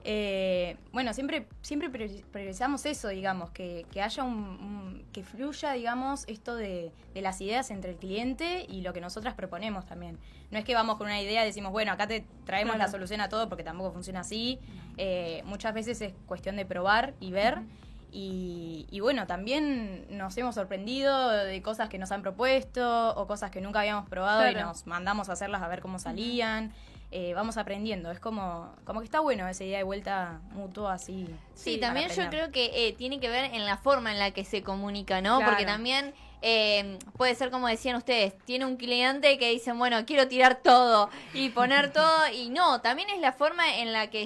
eh, 0.05 0.77
bueno, 0.93 1.11
siempre, 1.13 1.45
siempre 1.61 1.91
priori- 1.91 2.23
priorizamos 2.31 2.85
eso, 2.85 3.09
digamos, 3.09 3.49
que, 3.49 3.85
que 3.91 4.01
haya 4.01 4.23
un, 4.23 4.33
un- 4.33 5.05
que 5.11 5.23
fluya, 5.25 5.73
digamos, 5.73 6.23
esto 6.29 6.55
de, 6.55 6.93
de 7.13 7.21
las 7.21 7.41
ideas 7.41 7.69
entre 7.69 7.91
el 7.91 7.97
cliente 7.97 8.65
y 8.69 8.79
lo 8.79 8.93
que 8.93 9.01
nosotras 9.01 9.33
proponemos 9.33 9.85
también. 9.85 10.17
No 10.51 10.57
es 10.57 10.63
que 10.63 10.73
vamos 10.73 10.95
con 10.95 11.07
una 11.07 11.21
idea 11.21 11.43
y 11.43 11.47
decimos, 11.47 11.73
bueno, 11.73 11.91
acá 11.91 12.07
te 12.07 12.23
traemos 12.45 12.75
Claro. 12.75 12.87
la 12.87 12.91
solución 12.91 13.19
a 13.19 13.27
todo, 13.27 13.49
porque 13.49 13.65
tampoco 13.65 13.91
funciona 13.91 14.21
así. 14.21 14.57
Eh, 14.95 15.41
muchas 15.43 15.73
veces 15.73 15.99
es 15.99 16.13
cuestión 16.27 16.55
de 16.55 16.65
probar 16.65 17.13
y 17.19 17.31
ver. 17.31 17.57
Y, 18.11 18.87
y 18.89 18.99
bueno, 19.01 19.27
también 19.27 20.05
nos 20.09 20.37
hemos 20.37 20.55
sorprendido 20.55 21.29
de 21.29 21.61
cosas 21.61 21.89
que 21.89 21.97
nos 21.97 22.11
han 22.11 22.21
propuesto 22.21 23.15
o 23.15 23.27
cosas 23.27 23.51
que 23.51 23.61
nunca 23.61 23.81
habíamos 23.81 24.09
probado 24.09 24.49
y 24.49 24.55
nos 24.55 24.87
mandamos 24.87 25.29
a 25.29 25.33
hacerlas 25.33 25.61
a 25.61 25.67
ver 25.67 25.81
cómo 25.81 25.99
salían. 25.99 26.73
Eh, 27.11 27.33
vamos 27.33 27.57
aprendiendo, 27.57 28.11
es 28.11 28.19
como, 28.19 28.71
como 28.85 28.99
que 28.99 29.05
está 29.05 29.19
bueno 29.19 29.47
esa 29.47 29.63
idea 29.63 29.79
de 29.79 29.83
vuelta 29.83 30.41
mutua 30.51 30.93
así. 30.93 31.27
Sí, 31.55 31.79
también 31.79 32.09
yo 32.09 32.29
creo 32.29 32.51
que 32.51 32.87
eh, 32.87 32.93
tiene 32.93 33.19
que 33.19 33.29
ver 33.29 33.45
en 33.45 33.65
la 33.65 33.77
forma 33.77 34.11
en 34.11 34.19
la 34.19 34.29
que 34.29 34.45
se 34.45 34.61
comunica, 34.61 35.19
¿no? 35.19 35.37
Claro. 35.37 35.51
Porque 35.51 35.65
también 35.65 36.13
eh, 36.41 36.97
puede 37.17 37.35
ser 37.35 37.51
como 37.51 37.67
decían 37.67 37.95
ustedes, 37.95 38.37
tiene 38.45 38.65
un 38.65 38.77
cliente 38.77 39.37
que 39.37 39.49
dicen, 39.51 39.77
bueno, 39.77 40.05
quiero 40.05 40.27
tirar 40.27 40.61
todo 40.63 41.09
y 41.33 41.49
poner 41.49 41.91
todo, 41.93 42.27
y 42.33 42.49
no, 42.49 42.81
también 42.81 43.09
es 43.09 43.19
la 43.19 43.33
forma 43.33 43.77
en 43.77 43.91
la 43.93 44.09
que 44.09 44.23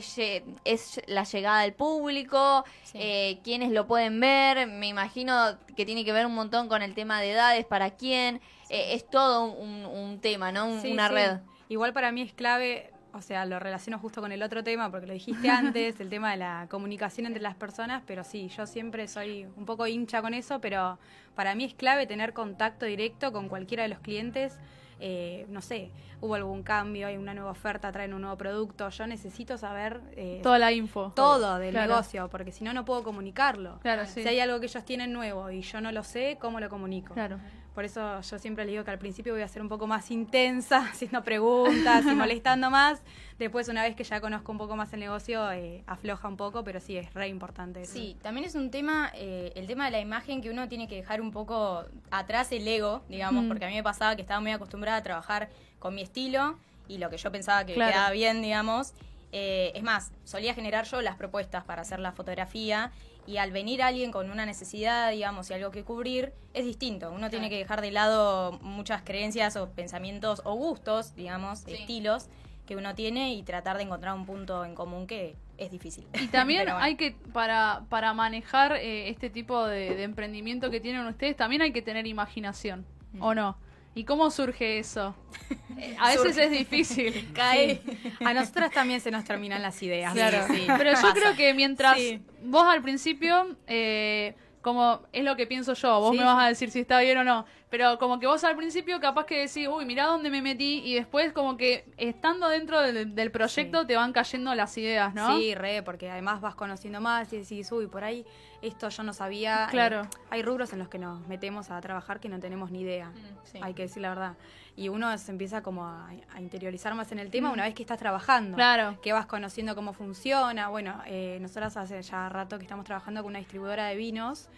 es 0.66 1.02
la 1.08 1.24
llegada 1.24 1.62
del 1.62 1.74
público, 1.74 2.64
Sí. 2.84 2.98
eh, 3.02 3.40
quienes 3.44 3.72
lo 3.72 3.88
pueden 3.88 4.20
ver, 4.20 4.68
me 4.68 4.88
imagino 4.88 5.58
que 5.76 5.86
tiene 5.86 6.06
que 6.06 6.12
ver 6.14 6.26
un 6.28 6.36
montón 6.36 6.68
con 6.68 6.82
el 6.84 6.94
tema 6.94 7.20
de 7.22 7.32
edades, 7.32 7.66
para 7.66 7.92
quién, 7.92 8.40
eh, 8.70 8.94
es 8.94 9.10
todo 9.10 9.46
un, 9.46 9.86
un 9.86 10.20
tema, 10.22 10.52
¿no? 10.52 10.68
Un- 10.68 10.82
Sí, 10.82 10.92
una 10.92 11.08
red. 11.08 11.38
Igual 11.70 11.94
para 11.94 12.12
mí 12.12 12.22
es 12.22 12.34
clave, 12.34 12.92
o 13.14 13.22
sea, 13.22 13.46
lo 13.46 13.60
relaciono 13.60 14.00
justo 14.00 14.22
con 14.22 14.32
el 14.32 14.42
otro 14.44 14.64
tema, 14.64 14.90
porque 14.92 15.06
lo 15.08 15.14
dijiste 15.14 15.50
antes, 15.50 16.00
el 16.00 16.10
tema 16.10 16.32
de 16.32 16.38
la 16.38 16.68
comunicación 16.70 17.28
entre 17.28 17.42
las 17.42 17.56
personas, 17.56 18.02
pero 18.06 18.24
sí, 18.24 18.50
yo 18.50 18.66
siempre 18.66 19.08
soy 19.08 19.46
un 19.56 19.66
poco 19.66 19.86
hincha 19.88 20.22
con 20.22 20.34
eso, 20.34 20.60
pero 20.60 20.98
para 21.36 21.54
mí 21.56 21.64
es 21.64 21.74
clave 21.74 22.08
tener 22.08 22.34
contacto 22.34 22.86
directo 22.86 23.32
con 23.32 23.50
cualquiera 23.50 23.84
de 23.84 23.90
los 23.90 24.00
clientes. 24.00 24.58
Eh, 25.00 25.46
no 25.50 25.62
sé, 25.62 25.92
hubo 26.22 26.36
algún 26.36 26.64
cambio, 26.64 27.08
hay 27.08 27.18
una 27.18 27.34
nueva 27.34 27.52
oferta, 27.52 27.92
traen 27.92 28.14
un 28.14 28.22
nuevo 28.22 28.38
producto, 28.38 28.88
yo 28.90 29.06
necesito 29.06 29.58
saber 29.58 30.00
eh, 30.16 30.40
Toda 30.42 30.60
la 30.60 30.72
info. 30.72 31.12
todo 31.16 31.58
del 31.60 31.72
Claro. 31.72 31.90
negocio, 31.92 32.30
porque 32.30 32.52
si 32.54 32.64
no, 32.64 32.74
no 32.74 32.86
puedo 32.86 33.04
comunicarlo. 33.04 33.80
Claro, 33.82 34.06
sí. 34.06 34.22
Si 34.24 34.28
hay 34.30 34.40
algo 34.40 34.60
que 34.62 34.68
ellos 34.68 34.86
tienen 34.86 35.12
nuevo 35.12 35.52
y 35.52 35.62
yo 35.62 35.82
no 35.82 35.92
lo 35.92 36.04
sé, 36.04 36.38
¿cómo 36.40 36.60
lo 36.62 36.70
comunico? 36.70 37.14
Claro. 37.16 37.38
Por 37.74 37.86
eso 37.86 38.22
yo 38.22 38.38
siempre 38.38 38.66
le 38.66 38.72
digo 38.72 38.84
que 38.84 38.92
al 38.92 39.00
principio 39.00 39.34
voy 39.34 39.42
a 39.42 39.48
ser 39.48 39.62
un 39.62 39.70
poco 39.70 39.88
más 39.88 40.12
intensa, 40.12 40.78
haciendo 40.92 41.24
preguntas 41.24 42.06
y 42.06 42.14
molestando 42.14 42.70
más. 42.70 43.02
Después, 43.40 43.68
una 43.68 43.82
vez 43.82 43.96
que 43.96 44.04
ya 44.04 44.22
conozco 44.22 44.52
un 44.52 44.60
poco 44.60 44.76
más 44.76 44.94
el 44.94 45.00
negocio, 45.00 45.52
eh, 45.52 45.84
afloja 45.88 46.28
un 46.28 46.38
poco, 46.38 46.64
pero 46.64 46.80
sí, 46.80 46.96
es 46.98 47.12
re 47.16 47.28
importante 47.30 47.82
eso. 47.82 47.94
Sí, 47.94 48.16
también 48.22 48.46
es 48.46 48.54
un 48.56 48.70
tema, 48.70 49.12
eh, 49.16 49.52
el 49.56 49.66
tema 49.66 49.86
de 49.86 49.92
la 49.92 50.00
imagen 50.00 50.42
que 50.42 50.52
uno 50.52 50.68
tiene 50.70 50.88
que 50.88 50.96
dejar 50.96 51.20
un 51.20 51.32
poco 51.32 51.84
atrás 52.12 52.52
el 52.52 52.68
ego, 52.68 53.02
digamos, 53.10 53.44
Mm. 53.46 53.48
porque 53.48 53.66
a 53.66 53.68
mí 53.70 53.74
me 53.76 53.84
pasaba 53.84 54.16
que 54.16 54.22
estaba 54.22 54.40
muy 54.40 54.52
acostumbrada 54.52 54.98
a 54.98 55.04
trabajar 55.04 55.50
con 55.80 55.96
mi 55.96 56.04
estilo 56.04 56.58
y 56.88 57.00
lo 57.00 57.10
que 57.10 57.18
yo 57.18 57.32
pensaba 57.32 57.66
que 57.66 57.74
Claro. 57.74 57.92
quedaba 57.92 58.12
bien, 58.12 58.42
digamos. 58.44 58.94
Eh, 59.32 59.72
es 59.74 59.82
más, 59.82 60.12
solía 60.26 60.54
generar 60.54 60.86
yo 60.86 61.02
las 61.02 61.16
propuestas 61.16 61.64
para 61.64 61.82
hacer 61.82 62.00
la 62.00 62.12
fotografía 62.12 62.92
y 63.26 63.38
al 63.38 63.52
venir 63.52 63.82
alguien 63.82 64.12
con 64.12 64.30
una 64.32 64.46
necesidad, 64.46 65.12
digamos, 65.12 65.50
y 65.50 65.54
algo 65.54 65.72
que 65.72 65.84
cubrir, 65.84 66.34
es 66.54 66.66
distinto. 66.66 67.12
Uno 67.12 67.30
tiene 67.30 67.50
que 67.50 67.58
dejar 67.58 67.82
de 67.82 67.92
lado 67.92 68.60
muchas 68.62 69.02
creencias 69.04 69.56
o 69.56 69.70
pensamientos 69.72 70.42
o 70.46 70.56
gustos, 70.56 71.16
digamos, 71.16 71.60
Sí. 71.60 71.74
estilos 71.74 72.28
que 72.68 72.76
uno 72.76 72.96
tiene 72.96 73.34
y 73.34 73.44
tratar 73.44 73.78
de 73.78 73.84
encontrar 73.84 74.14
un 74.16 74.26
punto 74.26 74.64
en 74.66 74.74
común 74.76 75.06
que 75.08 75.36
es 75.58 75.70
difícil. 75.72 76.06
Y 76.22 76.28
también 76.28 76.62
bueno. 76.66 76.78
hay 76.80 76.96
que, 76.96 77.12
para, 77.34 77.84
para 77.90 78.14
manejar 78.14 78.74
eh, 78.74 79.10
este 79.10 79.30
tipo 79.30 79.66
de, 79.68 79.96
de 79.96 80.04
emprendimiento 80.04 80.70
que 80.72 80.80
tienen 80.80 81.06
ustedes, 81.06 81.36
también 81.36 81.62
hay 81.62 81.72
que 81.74 81.82
tener 81.82 82.08
imaginación, 82.08 82.86
¿o 83.20 83.34
no? 83.34 83.58
¿Y 83.96 84.06
cómo 84.06 84.32
surge 84.32 84.80
eso? 84.80 85.16
A 86.00 86.10
veces 86.10 86.36
es 86.38 86.50
difícil. 86.52 87.32
Cae. 87.36 87.80
A 88.26 88.34
nosotras 88.34 88.72
también 88.72 89.00
se 89.02 89.12
nos 89.12 89.24
terminan 89.24 89.62
las 89.62 89.82
ideas. 89.84 90.14
Claro. 90.14 90.46
sí, 90.48 90.66
Pero 90.78 90.92
yo 90.92 91.02
pasa. 91.02 91.14
creo 91.14 91.36
que 91.36 91.54
mientras 91.54 91.98
Sí. 91.98 92.22
Vos 92.46 92.66
al 92.68 92.82
principio, 92.82 93.56
eh, 93.68 94.36
como 94.62 95.02
es 95.12 95.24
lo 95.26 95.36
que 95.36 95.46
pienso 95.46 95.74
yo, 95.74 96.00
vos 96.00 96.12
Sí. 96.12 96.18
me 96.18 96.24
vas 96.24 96.42
a 96.42 96.48
decir 96.48 96.72
si 96.72 96.80
está 96.80 97.00
bien 97.02 97.18
o 97.18 97.24
no, 97.26 97.46
pero 97.70 98.00
como 98.00 98.18
que 98.20 98.28
vos 98.28 98.44
al 98.46 98.56
principio 98.56 99.00
capaz 99.02 99.26
que 99.26 99.40
decís, 99.40 99.68
uy, 99.68 99.84
mirá 99.86 100.06
dónde 100.06 100.30
me 100.30 100.42
metí, 100.42 100.82
y 100.86 100.94
después 100.96 101.34
como 101.34 101.58
que 101.58 101.84
estando 101.98 102.48
dentro 102.48 102.80
del, 102.82 103.14
del 103.14 103.32
proyecto 103.32 103.82
Sí. 103.82 103.88
te 103.88 103.96
van 103.98 104.14
cayendo 104.14 104.56
las 104.56 104.78
ideas, 104.78 105.14
¿no? 105.14 105.38
Sí, 105.38 105.54
re, 105.54 105.84
porque 105.84 106.10
además 106.10 106.40
vas 106.40 106.56
conociendo 106.56 107.02
más 107.02 107.34
y 107.34 107.40
decís, 107.40 107.70
uy, 107.74 107.88
por 107.88 108.04
ahí 108.06 108.26
esto 108.64 108.90
yo 108.90 109.04
no 109.04 109.14
sabía. 109.14 109.68
Claro. 109.70 110.02
Eh, 110.04 110.08
hay 110.32 110.42
rubros 110.42 110.74
en 110.74 110.80
los 110.80 110.88
que 110.88 110.98
nos 110.98 111.28
metemos 111.28 111.70
a 111.70 111.80
trabajar 111.82 112.20
que 112.20 112.30
no 112.30 112.40
tenemos 112.40 112.72
ni 112.72 112.82
idea. 112.82 113.12
sí. 113.44 113.60
Hay 113.62 113.74
que 113.74 113.84
decir 113.84 114.02
la 114.02 114.10
verdad. 114.10 114.34
Y 114.76 114.90
uno 114.90 115.16
se 115.20 115.32
empieza 115.32 115.62
como 115.62 115.86
a, 115.86 116.10
a 116.34 116.42
interiorizar 116.42 116.96
más 116.96 117.12
en 117.12 117.20
el 117.20 117.30
tema 117.30 117.52
una 117.52 117.64
vez 117.64 117.76
que 117.76 117.84
estás 117.84 118.00
trabajando. 118.00 118.56
Claro. 118.56 119.00
Que 119.02 119.14
vas 119.14 119.28
conociendo 119.28 119.76
cómo 119.76 119.94
funciona. 119.94 120.70
Bueno, 120.70 121.00
eh, 121.06 121.38
nosotras 121.42 121.78
hace 121.78 122.02
ya 122.02 122.28
rato 122.30 122.58
que 122.58 122.64
estamos 122.64 122.86
trabajando 122.86 123.22
con 123.22 123.30
una 123.32 123.40
distribuidora 123.40 123.86
de 123.86 123.96
vinos. 123.96 124.50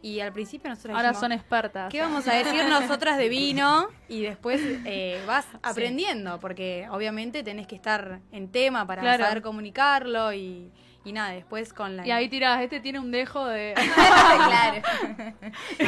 Y 0.00 0.20
al 0.20 0.32
principio 0.32 0.70
nosotros 0.70 0.94
Ahora 0.94 1.08
dijimos, 1.08 1.20
son 1.20 1.32
expertas. 1.32 1.90
¿Qué 1.90 2.00
vamos 2.00 2.26
a 2.28 2.32
decir 2.34 2.64
nosotras 2.68 3.18
de 3.18 3.28
vino? 3.28 3.88
Y 4.08 4.22
después 4.22 4.60
eh, 4.86 5.20
vas 5.26 5.44
aprendiendo, 5.60 6.38
porque 6.40 6.86
obviamente 6.90 7.42
tenés 7.42 7.66
que 7.66 7.74
estar 7.74 8.20
en 8.30 8.48
tema 8.50 8.86
para 8.86 9.02
Claro. 9.02 9.24
saber 9.24 9.42
comunicarlo 9.42 10.32
y, 10.32 10.70
y 11.08 11.12
nada, 11.12 11.30
después 11.30 11.72
con 11.72 11.96
la... 11.96 12.06
Y 12.06 12.10
ahí 12.10 12.28
tirás, 12.28 12.60
este 12.60 12.80
tiene 12.80 12.98
un 12.98 13.10
dejo 13.10 13.46
de... 13.46 13.74
claro. 13.94 14.82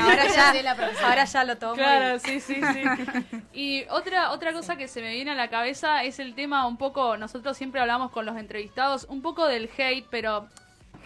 ahora 0.03 0.27
ya, 0.27 0.53
ahora 1.05 1.45
lo 1.45 1.59
tomo. 1.59 1.75
y- 1.75 1.77
Claro, 1.77 2.19
sí, 2.19 2.41
sí, 2.41 2.55
sí. 2.73 3.41
Y 3.53 3.85
otra, 3.91 4.31
otra 4.31 4.53
cosa 4.53 4.77
que 4.77 4.89
se 4.89 5.03
me 5.03 5.13
viene 5.13 5.33
a 5.33 5.35
la 5.35 5.49
cabeza 5.51 6.05
es 6.05 6.19
el 6.19 6.35
tema 6.35 6.67
un 6.67 6.77
poco, 6.79 7.17
nosotros 7.17 7.57
siempre 7.57 7.81
hablamos 7.81 8.11
con 8.11 8.25
los 8.25 8.37
entrevistados, 8.37 9.07
un 9.11 9.21
poco 9.21 9.47
del 9.47 9.69
hate, 9.77 10.07
pero 10.11 10.49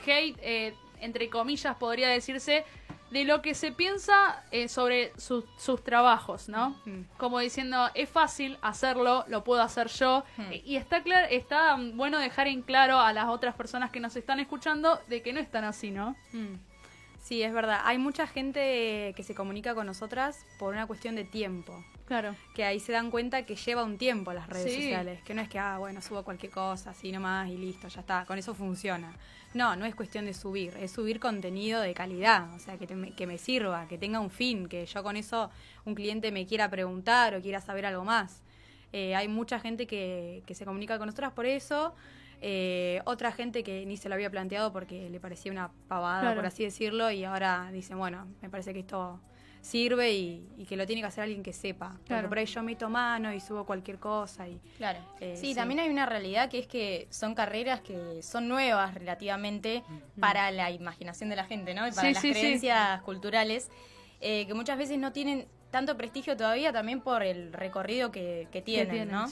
hate, 0.07 0.39
eh, 0.43 0.75
entre 1.01 1.29
comillas, 1.29 1.75
podría 1.77 2.09
decirse, 2.09 2.65
de 3.11 3.25
lo 3.25 3.43
que 3.43 3.55
se 3.55 3.71
piensa 3.71 4.43
eh, 4.51 4.69
sobre 4.69 5.13
sus- 5.19 5.45
sus 5.57 5.85
trabajos, 5.85 6.49
¿no? 6.49 6.71
Mm. 6.85 7.03
Como 7.17 7.39
diciendo, 7.39 7.89
es 7.95 8.09
fácil 8.09 8.59
hacerlo, 8.63 9.25
lo 9.29 9.45
puedo 9.45 9.63
hacer 9.63 9.89
yo. 9.89 10.25
Eh, 10.51 10.63
Y 10.65 10.77
está, 10.77 11.03
clar- 11.05 11.29
está 11.31 11.77
mm, 11.77 11.97
bueno 11.97 12.19
dejar 12.19 12.49
en 12.49 12.63
claro 12.63 12.99
a 12.99 13.13
las 13.13 13.27
otras 13.29 13.55
personas 13.55 13.91
que 13.91 14.01
nos 14.01 14.17
están 14.17 14.41
escuchando 14.41 15.01
de 15.09 15.23
que 15.23 15.33
no 15.33 15.41
están 15.41 15.65
así, 15.65 15.91
¿no? 15.91 16.17
Mm. 16.33 16.55
Sí, 17.21 17.43
es 17.43 17.55
verdad. 17.55 17.81
Hay 17.85 17.97
mucha 17.97 18.27
gente 18.27 19.15
que 19.17 19.23
se 19.23 19.35
comunica 19.35 19.75
con 19.75 19.87
nosotras 19.87 20.45
por 20.59 20.75
una 20.75 20.87
cuestión 20.87 21.15
de 21.15 21.25
tiempo. 21.25 21.83
Claro. 22.05 22.35
Que 22.55 22.65
ahí 22.65 22.79
se 22.81 22.93
dan 22.93 23.11
cuenta 23.11 23.47
que 23.47 23.57
lleva 23.57 23.83
un 23.83 23.97
tiempo 23.97 24.35
las 24.35 24.47
redes 24.47 24.71
Sí. 24.75 24.83
sociales. 24.83 25.23
Que 25.23 25.33
no 25.33 25.41
es 25.41 25.49
que, 25.49 25.59
ah, 25.59 25.79
bueno, 25.79 26.03
subo 26.03 26.23
cualquier 26.23 26.53
cosa, 26.53 26.91
así 26.91 27.11
nomás 27.13 27.49
y 27.49 27.57
listo, 27.57 27.89
ya 27.89 28.01
está. 28.01 28.27
Con 28.27 28.37
eso 28.39 28.55
funciona. 28.55 29.15
No, 29.55 29.77
no 29.77 29.87
es 29.87 29.95
cuestión 29.95 30.27
de 30.27 30.35
subir. 30.35 30.75
Es 30.81 30.91
subir 30.93 31.21
contenido 31.21 31.81
de 31.81 31.95
calidad. 31.95 32.53
O 32.55 32.59
sea, 32.59 32.77
que, 32.77 32.87
te- 32.87 33.13
que 33.13 33.27
me 33.27 33.39
sirva, 33.39 33.87
que 33.89 33.99
tenga 33.99 34.21
un 34.21 34.31
fin. 34.31 34.69
Que 34.69 34.85
yo 34.87 35.03
con 35.03 35.17
eso 35.17 35.51
un 35.85 35.95
cliente 35.95 36.31
me 36.33 36.45
quiera 36.47 36.69
preguntar 36.69 37.35
o 37.35 37.41
quiera 37.41 37.61
saber 37.61 37.87
algo 37.87 38.05
más. 38.05 38.43
Eh, 38.93 39.15
hay 39.15 39.29
mucha 39.29 39.59
gente 39.61 39.87
que, 39.87 40.43
que 40.47 40.55
se 40.55 40.65
comunica 40.65 40.99
con 40.99 41.07
nosotras 41.07 41.33
por 41.33 41.47
eso. 41.47 41.95
Eh, 42.41 43.01
otra 43.07 43.33
gente 43.33 43.63
que 43.65 43.87
ni 43.87 43.97
se 43.97 44.09
lo 44.09 44.15
había 44.17 44.29
planteado 44.31 44.73
porque 44.73 45.09
le 45.09 45.19
parecía 45.21 45.51
una 45.53 45.71
pavada, 45.89 46.21
Claro. 46.21 46.37
por 46.37 46.47
así 46.47 46.63
decirlo, 46.65 47.11
y 47.11 47.25
ahora 47.25 47.71
dicen, 47.73 47.97
bueno, 47.97 48.27
me 48.43 48.51
parece 48.51 48.75
que 48.75 48.81
esto 48.81 49.19
sirve 49.65 50.13
y, 50.13 50.47
y 50.59 50.67
que 50.67 50.77
lo 50.77 50.87
tiene 50.87 51.01
que 51.01 51.07
hacer 51.09 51.25
alguien 51.25 51.43
que 51.43 51.55
sepa. 51.55 51.89
Porque 51.93 52.05
Claro. 52.09 52.29
por 52.29 52.39
ahí 52.39 52.45
yo 52.45 52.63
meto 52.63 52.91
mano 52.91 53.33
y 53.33 53.41
subo 53.41 53.65
cualquier 53.65 53.99
cosa 53.99 54.47
y 54.47 54.61
Claro. 54.77 54.99
Eh, 55.21 55.37
sí, 55.37 55.49
sí. 55.49 55.55
también 55.55 55.81
hay 55.81 55.89
una 55.89 56.05
realidad 56.05 56.51
que 56.51 56.59
es 56.59 56.67
que 56.67 57.07
son 57.11 57.35
carreras 57.35 57.81
que 57.81 58.23
son 58.23 58.47
nuevas 58.47 58.93
relativamente 58.93 59.83
para 60.21 60.51
la 60.51 60.71
imaginación 60.71 61.31
de 61.31 61.37
la 61.37 61.45
gente, 61.45 61.73
¿no? 61.73 61.87
Y 61.89 61.93
para 61.93 62.09
Sí, 62.09 62.13
las 62.15 62.23
sí, 62.23 62.31
creencias 62.33 63.01
culturales, 63.03 63.71
eh, 64.21 64.47
que 64.47 64.53
muchas 64.53 64.77
veces 64.77 64.99
no 64.99 65.13
tienen 65.13 65.47
tanto 65.71 65.97
prestigio 65.97 66.37
todavía 66.37 66.71
también 66.71 67.01
por 67.01 67.23
el 67.23 67.53
recorrido 67.53 68.11
que, 68.13 68.47
tienen, 68.65 68.91
tienen, 68.91 69.11
¿no? 69.11 69.27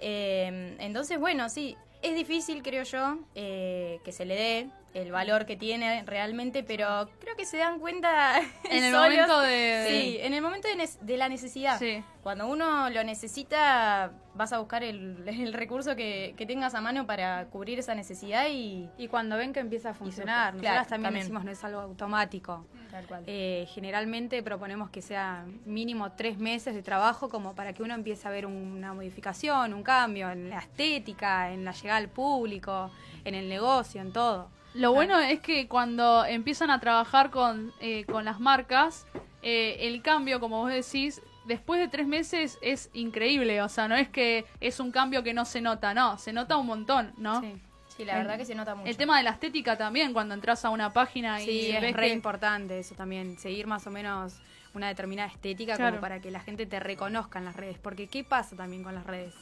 Eh, 0.00 0.76
entonces, 0.80 1.20
bueno, 1.20 1.48
sí, 1.50 1.76
es 2.02 2.14
difícil, 2.14 2.62
creo 2.62 2.84
yo, 2.84 3.18
eh, 3.34 4.00
que 4.04 4.12
se 4.12 4.24
le 4.24 4.34
dé 4.34 4.70
el 4.94 5.10
valor 5.12 5.44
que 5.44 5.56
tiene 5.56 6.02
realmente, 6.06 6.62
pero 6.62 7.08
creo 7.20 7.36
que 7.36 7.44
se 7.44 7.56
dan 7.58 7.80
cuenta 7.80 8.38
En 8.70 8.84
el 8.84 8.92
solos. 8.92 9.10
momento 9.10 9.40
de- 9.40 9.86
Sí, 9.88 10.18
en 10.20 10.34
el 10.34 10.40
momento 10.42 10.68
de, 10.68 10.88
de 11.00 11.16
la 11.16 11.28
necesidad. 11.28 11.78
Sí. 11.78 12.02
Cuando 12.22 12.46
uno 12.46 12.88
lo 12.90 13.02
necesita, 13.04 14.12
vas 14.34 14.52
a 14.52 14.58
buscar 14.58 14.82
el, 14.84 15.24
el 15.28 15.52
recurso 15.52 15.96
que, 15.96 16.34
que 16.36 16.46
tengas 16.46 16.74
a 16.74 16.80
mano 16.80 17.06
para 17.06 17.46
cubrir 17.46 17.78
esa 17.78 17.94
necesidad 17.94 18.46
y... 18.50 18.88
Y 18.96 19.08
cuando 19.08 19.36
ven 19.36 19.52
que 19.52 19.60
empieza 19.60 19.90
a 19.90 19.94
funcionar, 19.94 20.54
nosotras 20.54 20.72
Claro, 20.72 20.88
también, 20.88 21.02
también. 21.06 21.24
decimos 21.24 21.44
no 21.44 21.50
es 21.50 21.64
algo 21.64 21.80
automático. 21.80 22.64
Tal 22.90 23.04
cual. 23.06 23.24
Eh, 23.26 23.66
generalmente 23.74 24.42
proponemos 24.44 24.90
que 24.90 25.02
sea 25.02 25.44
mínimo 25.66 26.12
tres 26.12 26.38
meses 26.38 26.74
de 26.74 26.82
trabajo 26.82 27.28
como 27.28 27.54
para 27.56 27.72
que 27.72 27.82
uno 27.82 27.94
empiece 27.94 28.28
a 28.28 28.30
ver 28.30 28.46
una 28.46 28.94
modificación, 28.94 29.74
un 29.74 29.82
cambio 29.82 30.30
en 30.30 30.50
la 30.50 30.60
estética, 30.60 31.50
en 31.52 31.64
la 31.64 31.72
llegada 31.72 31.98
al 31.98 32.08
público, 32.08 32.90
en 33.24 33.34
el 33.34 33.48
negocio, 33.48 34.00
en 34.00 34.12
todo. 34.12 34.50
Lo 34.74 34.92
bueno 34.92 35.18
es 35.20 35.40
que 35.40 35.68
cuando 35.68 36.24
empiezan 36.24 36.70
a 36.70 36.80
trabajar 36.80 37.30
con, 37.30 37.72
eh, 37.80 38.04
con 38.04 38.24
las 38.24 38.40
marcas, 38.40 39.06
eh, 39.42 39.76
el 39.80 40.02
cambio, 40.02 40.40
como 40.40 40.58
vos 40.58 40.70
decís, 40.72 41.22
después 41.46 41.80
de 41.80 41.88
tres 41.88 42.06
meses 42.06 42.58
es 42.60 42.90
increíble. 42.92 43.62
O 43.62 43.68
sea, 43.68 43.86
no 43.88 43.94
es 43.94 44.08
que 44.08 44.44
es 44.60 44.80
un 44.80 44.90
cambio 44.90 45.22
que 45.22 45.32
no 45.32 45.44
se 45.44 45.60
nota, 45.60 45.94
no, 45.94 46.18
se 46.18 46.32
nota 46.32 46.56
un 46.56 46.66
montón, 46.66 47.12
¿no? 47.16 47.40
Sí, 47.40 47.60
Sí, 47.96 48.04
la 48.04 48.16
verdad 48.16 48.36
que 48.36 48.44
se 48.44 48.56
nota 48.56 48.74
mucho. 48.74 48.90
El 48.90 48.96
tema 48.96 49.16
de 49.18 49.22
la 49.22 49.30
estética 49.30 49.78
también, 49.78 50.12
cuando 50.12 50.34
entras 50.34 50.64
a 50.64 50.70
una 50.70 50.92
página 50.92 51.40
y 51.40 51.44
Sí, 51.44 51.70
es 51.70 51.80
ves 51.80 51.94
re 51.94 52.08
que... 52.08 52.12
importante 52.12 52.80
eso 52.80 52.96
también, 52.96 53.38
seguir 53.38 53.68
más 53.68 53.86
o 53.86 53.90
menos 53.92 54.34
una 54.74 54.88
determinada 54.88 55.28
estética 55.28 55.76
Claro. 55.76 55.92
como 55.92 56.00
para 56.00 56.20
que 56.20 56.32
la 56.32 56.40
gente 56.40 56.66
te 56.66 56.80
reconozca 56.80 57.38
en 57.38 57.44
las 57.44 57.54
redes. 57.54 57.78
Porque 57.78 58.08
¿qué 58.08 58.24
pasa 58.24 58.56
también 58.56 58.82
con 58.82 58.96
las 58.96 59.06
redes? 59.06 59.32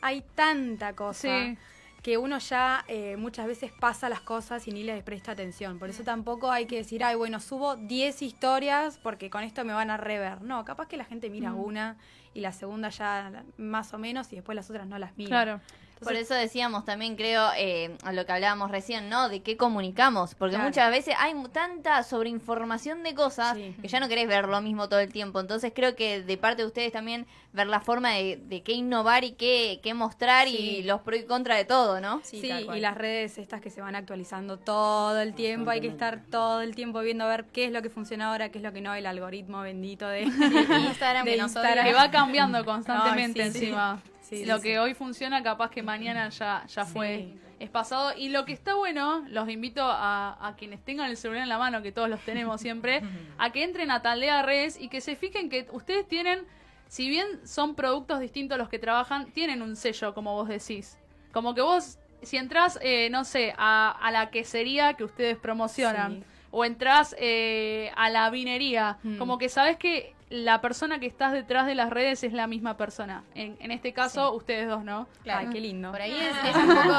Hay 0.00 0.22
tanta 0.36 0.92
cosa 0.92 1.28
Sí. 1.46 1.58
Que 2.02 2.16
uno 2.16 2.38
ya 2.38 2.84
eh, 2.88 3.16
muchas 3.16 3.46
veces 3.46 3.72
pasa 3.72 4.08
las 4.08 4.20
cosas 4.20 4.66
y 4.68 4.72
ni 4.72 4.84
les 4.84 5.02
presta 5.02 5.32
atención. 5.32 5.78
Por 5.78 5.90
eso 5.90 6.04
tampoco 6.04 6.50
hay 6.50 6.66
que 6.66 6.76
decir, 6.76 7.02
ay, 7.02 7.16
bueno, 7.16 7.40
subo 7.40 7.76
10 7.76 8.22
historias 8.22 8.98
porque 9.02 9.30
con 9.30 9.42
esto 9.42 9.64
me 9.64 9.72
van 9.72 9.90
a 9.90 9.96
rever. 9.96 10.40
No, 10.42 10.64
capaz 10.64 10.86
que 10.86 10.96
la 10.96 11.04
gente 11.04 11.28
mira 11.28 11.50
Mm. 11.50 11.58
una 11.60 11.96
y 12.34 12.40
la 12.40 12.52
segunda 12.52 12.88
ya 12.90 13.42
más 13.56 13.92
o 13.94 13.98
menos 13.98 14.32
y 14.32 14.36
después 14.36 14.54
las 14.54 14.70
otras 14.70 14.86
no 14.86 14.96
las 14.98 15.16
mira. 15.16 15.28
Claro. 15.28 15.60
Por 16.04 16.14
eso 16.14 16.34
decíamos 16.34 16.84
también, 16.84 17.16
creo, 17.16 17.48
eh, 17.56 17.96
a 18.02 18.12
lo 18.12 18.24
que 18.26 18.32
hablábamos 18.32 18.70
recién, 18.70 19.08
¿no? 19.08 19.28
De 19.28 19.40
qué 19.42 19.56
comunicamos. 19.56 20.34
Porque 20.34 20.54
Claro. 20.54 20.68
muchas 20.68 20.90
veces 20.90 21.14
hay 21.18 21.34
tanta 21.52 22.02
sobreinformación 22.02 23.02
de 23.02 23.14
cosas 23.14 23.56
Sí. 23.56 23.74
que 23.80 23.88
ya 23.88 24.00
no 24.00 24.08
querés 24.08 24.28
ver 24.28 24.46
lo 24.48 24.60
mismo 24.60 24.88
todo 24.88 25.00
el 25.00 25.12
tiempo. 25.12 25.40
Entonces 25.40 25.72
creo 25.74 25.96
que 25.96 26.22
de 26.22 26.36
parte 26.36 26.62
de 26.62 26.66
ustedes 26.68 26.92
también 26.92 27.26
ver 27.52 27.66
la 27.66 27.80
forma 27.80 28.10
de, 28.12 28.36
de 28.36 28.62
qué 28.62 28.72
innovar 28.72 29.24
y 29.24 29.32
qué, 29.32 29.80
qué 29.82 29.94
mostrar 29.94 30.48
y 30.48 30.82
los 30.82 31.00
pro 31.00 31.16
y 31.16 31.24
contra 31.24 31.56
de 31.56 31.64
todo, 31.64 32.00
¿no? 32.00 32.20
Sí, 32.22 32.42
y 32.44 32.80
las 32.80 32.96
redes 32.96 33.38
estas 33.38 33.60
que 33.60 33.70
se 33.70 33.80
van 33.80 33.96
actualizando 33.96 34.58
todo 34.58 35.18
el 35.20 35.34
tiempo, 35.34 35.70
hay 35.70 35.80
que 35.80 35.88
estar 35.88 36.20
todo 36.30 36.60
el 36.60 36.74
tiempo 36.74 37.00
viendo 37.00 37.24
a 37.24 37.28
ver 37.28 37.46
qué 37.46 37.64
es 37.64 37.72
lo 37.72 37.82
que 37.82 37.90
funciona 37.90 38.30
ahora, 38.30 38.50
qué 38.50 38.58
es 38.58 38.64
lo 38.64 38.72
que 38.72 38.80
no, 38.80 38.94
el 38.94 39.06
algoritmo 39.06 39.62
bendito 39.62 40.06
de 40.08 40.22
Instagram 40.88 41.24
de 41.24 41.30
que 41.32 41.36
nos 41.38 41.52
Instagram. 41.54 41.84
Que 41.86 41.94
va 41.94 42.10
cambiando 42.10 42.64
constantemente 42.64 43.50
sí. 43.50 43.58
encima. 43.58 44.00
Sí, 44.28 44.44
lo 44.44 44.56
sí, 44.58 44.62
que 44.64 44.72
sí. 44.72 44.76
hoy 44.78 44.94
funciona, 44.94 45.42
capaz 45.42 45.70
que 45.70 45.82
mañana 45.82 46.28
ya, 46.28 46.64
ya 46.66 46.84
fue, 46.84 47.34
es 47.58 47.70
pasado. 47.70 48.12
Y 48.16 48.28
lo 48.28 48.44
que 48.44 48.52
está 48.52 48.74
bueno, 48.74 49.24
los 49.28 49.48
invito 49.48 49.82
a, 49.82 50.36
a 50.46 50.54
quienes 50.56 50.84
tengan 50.84 51.08
el 51.10 51.16
celular 51.16 51.42
en 51.44 51.48
la 51.48 51.58
mano, 51.58 51.80
que 51.82 51.92
todos 51.92 52.08
los 52.10 52.20
tenemos 52.20 52.60
siempre, 52.60 53.02
a 53.38 53.50
que 53.52 53.62
entren 53.64 53.90
a 53.90 54.02
Taldea 54.02 54.42
Redes 54.42 54.78
y 54.80 54.88
que 54.88 55.00
se 55.00 55.16
fijen 55.16 55.48
que 55.48 55.66
ustedes 55.72 56.06
tienen, 56.06 56.44
si 56.88 57.08
bien 57.08 57.26
son 57.46 57.74
productos 57.74 58.20
distintos 58.20 58.58
los 58.58 58.68
que 58.68 58.78
trabajan, 58.78 59.30
tienen 59.32 59.62
un 59.62 59.76
sello, 59.76 60.12
como 60.14 60.34
vos 60.34 60.48
decís. 60.48 60.98
Como 61.32 61.54
que 61.54 61.60
vos, 61.62 61.98
si 62.22 62.36
entras, 62.36 62.78
eh, 62.82 63.08
no 63.10 63.24
sé, 63.24 63.54
a, 63.56 63.90
a 63.90 64.10
la 64.10 64.30
quesería 64.30 64.94
que 64.94 65.04
ustedes 65.04 65.36
promocionan, 65.38 66.24
o 66.50 66.64
entras 66.64 67.14
eh, 67.18 67.92
a 67.96 68.08
la 68.10 68.28
vinería, 68.30 68.98
Mm. 69.02 69.18
como 69.18 69.36
que 69.38 69.48
sabes 69.50 69.76
que 69.76 70.14
la 70.30 70.60
persona 70.60 70.98
que 70.98 71.06
estás 71.06 71.32
detrás 71.32 71.66
de 71.66 71.74
las 71.74 71.90
redes 71.90 72.22
es 72.24 72.32
la 72.32 72.46
misma 72.46 72.76
persona. 72.76 73.24
En, 73.34 73.56
en 73.60 73.70
este 73.70 73.92
caso, 73.92 74.34
ustedes 74.34 74.68
dos, 74.68 74.84
¿no? 74.84 75.08
Claro. 75.22 75.46
Ay, 75.48 75.52
qué 75.52 75.60
lindo. 75.60 75.90
Por 75.90 76.00
ahí 76.02 76.12
es, 76.12 76.36
es 76.50 76.56
un 76.56 76.68
poco 76.68 76.94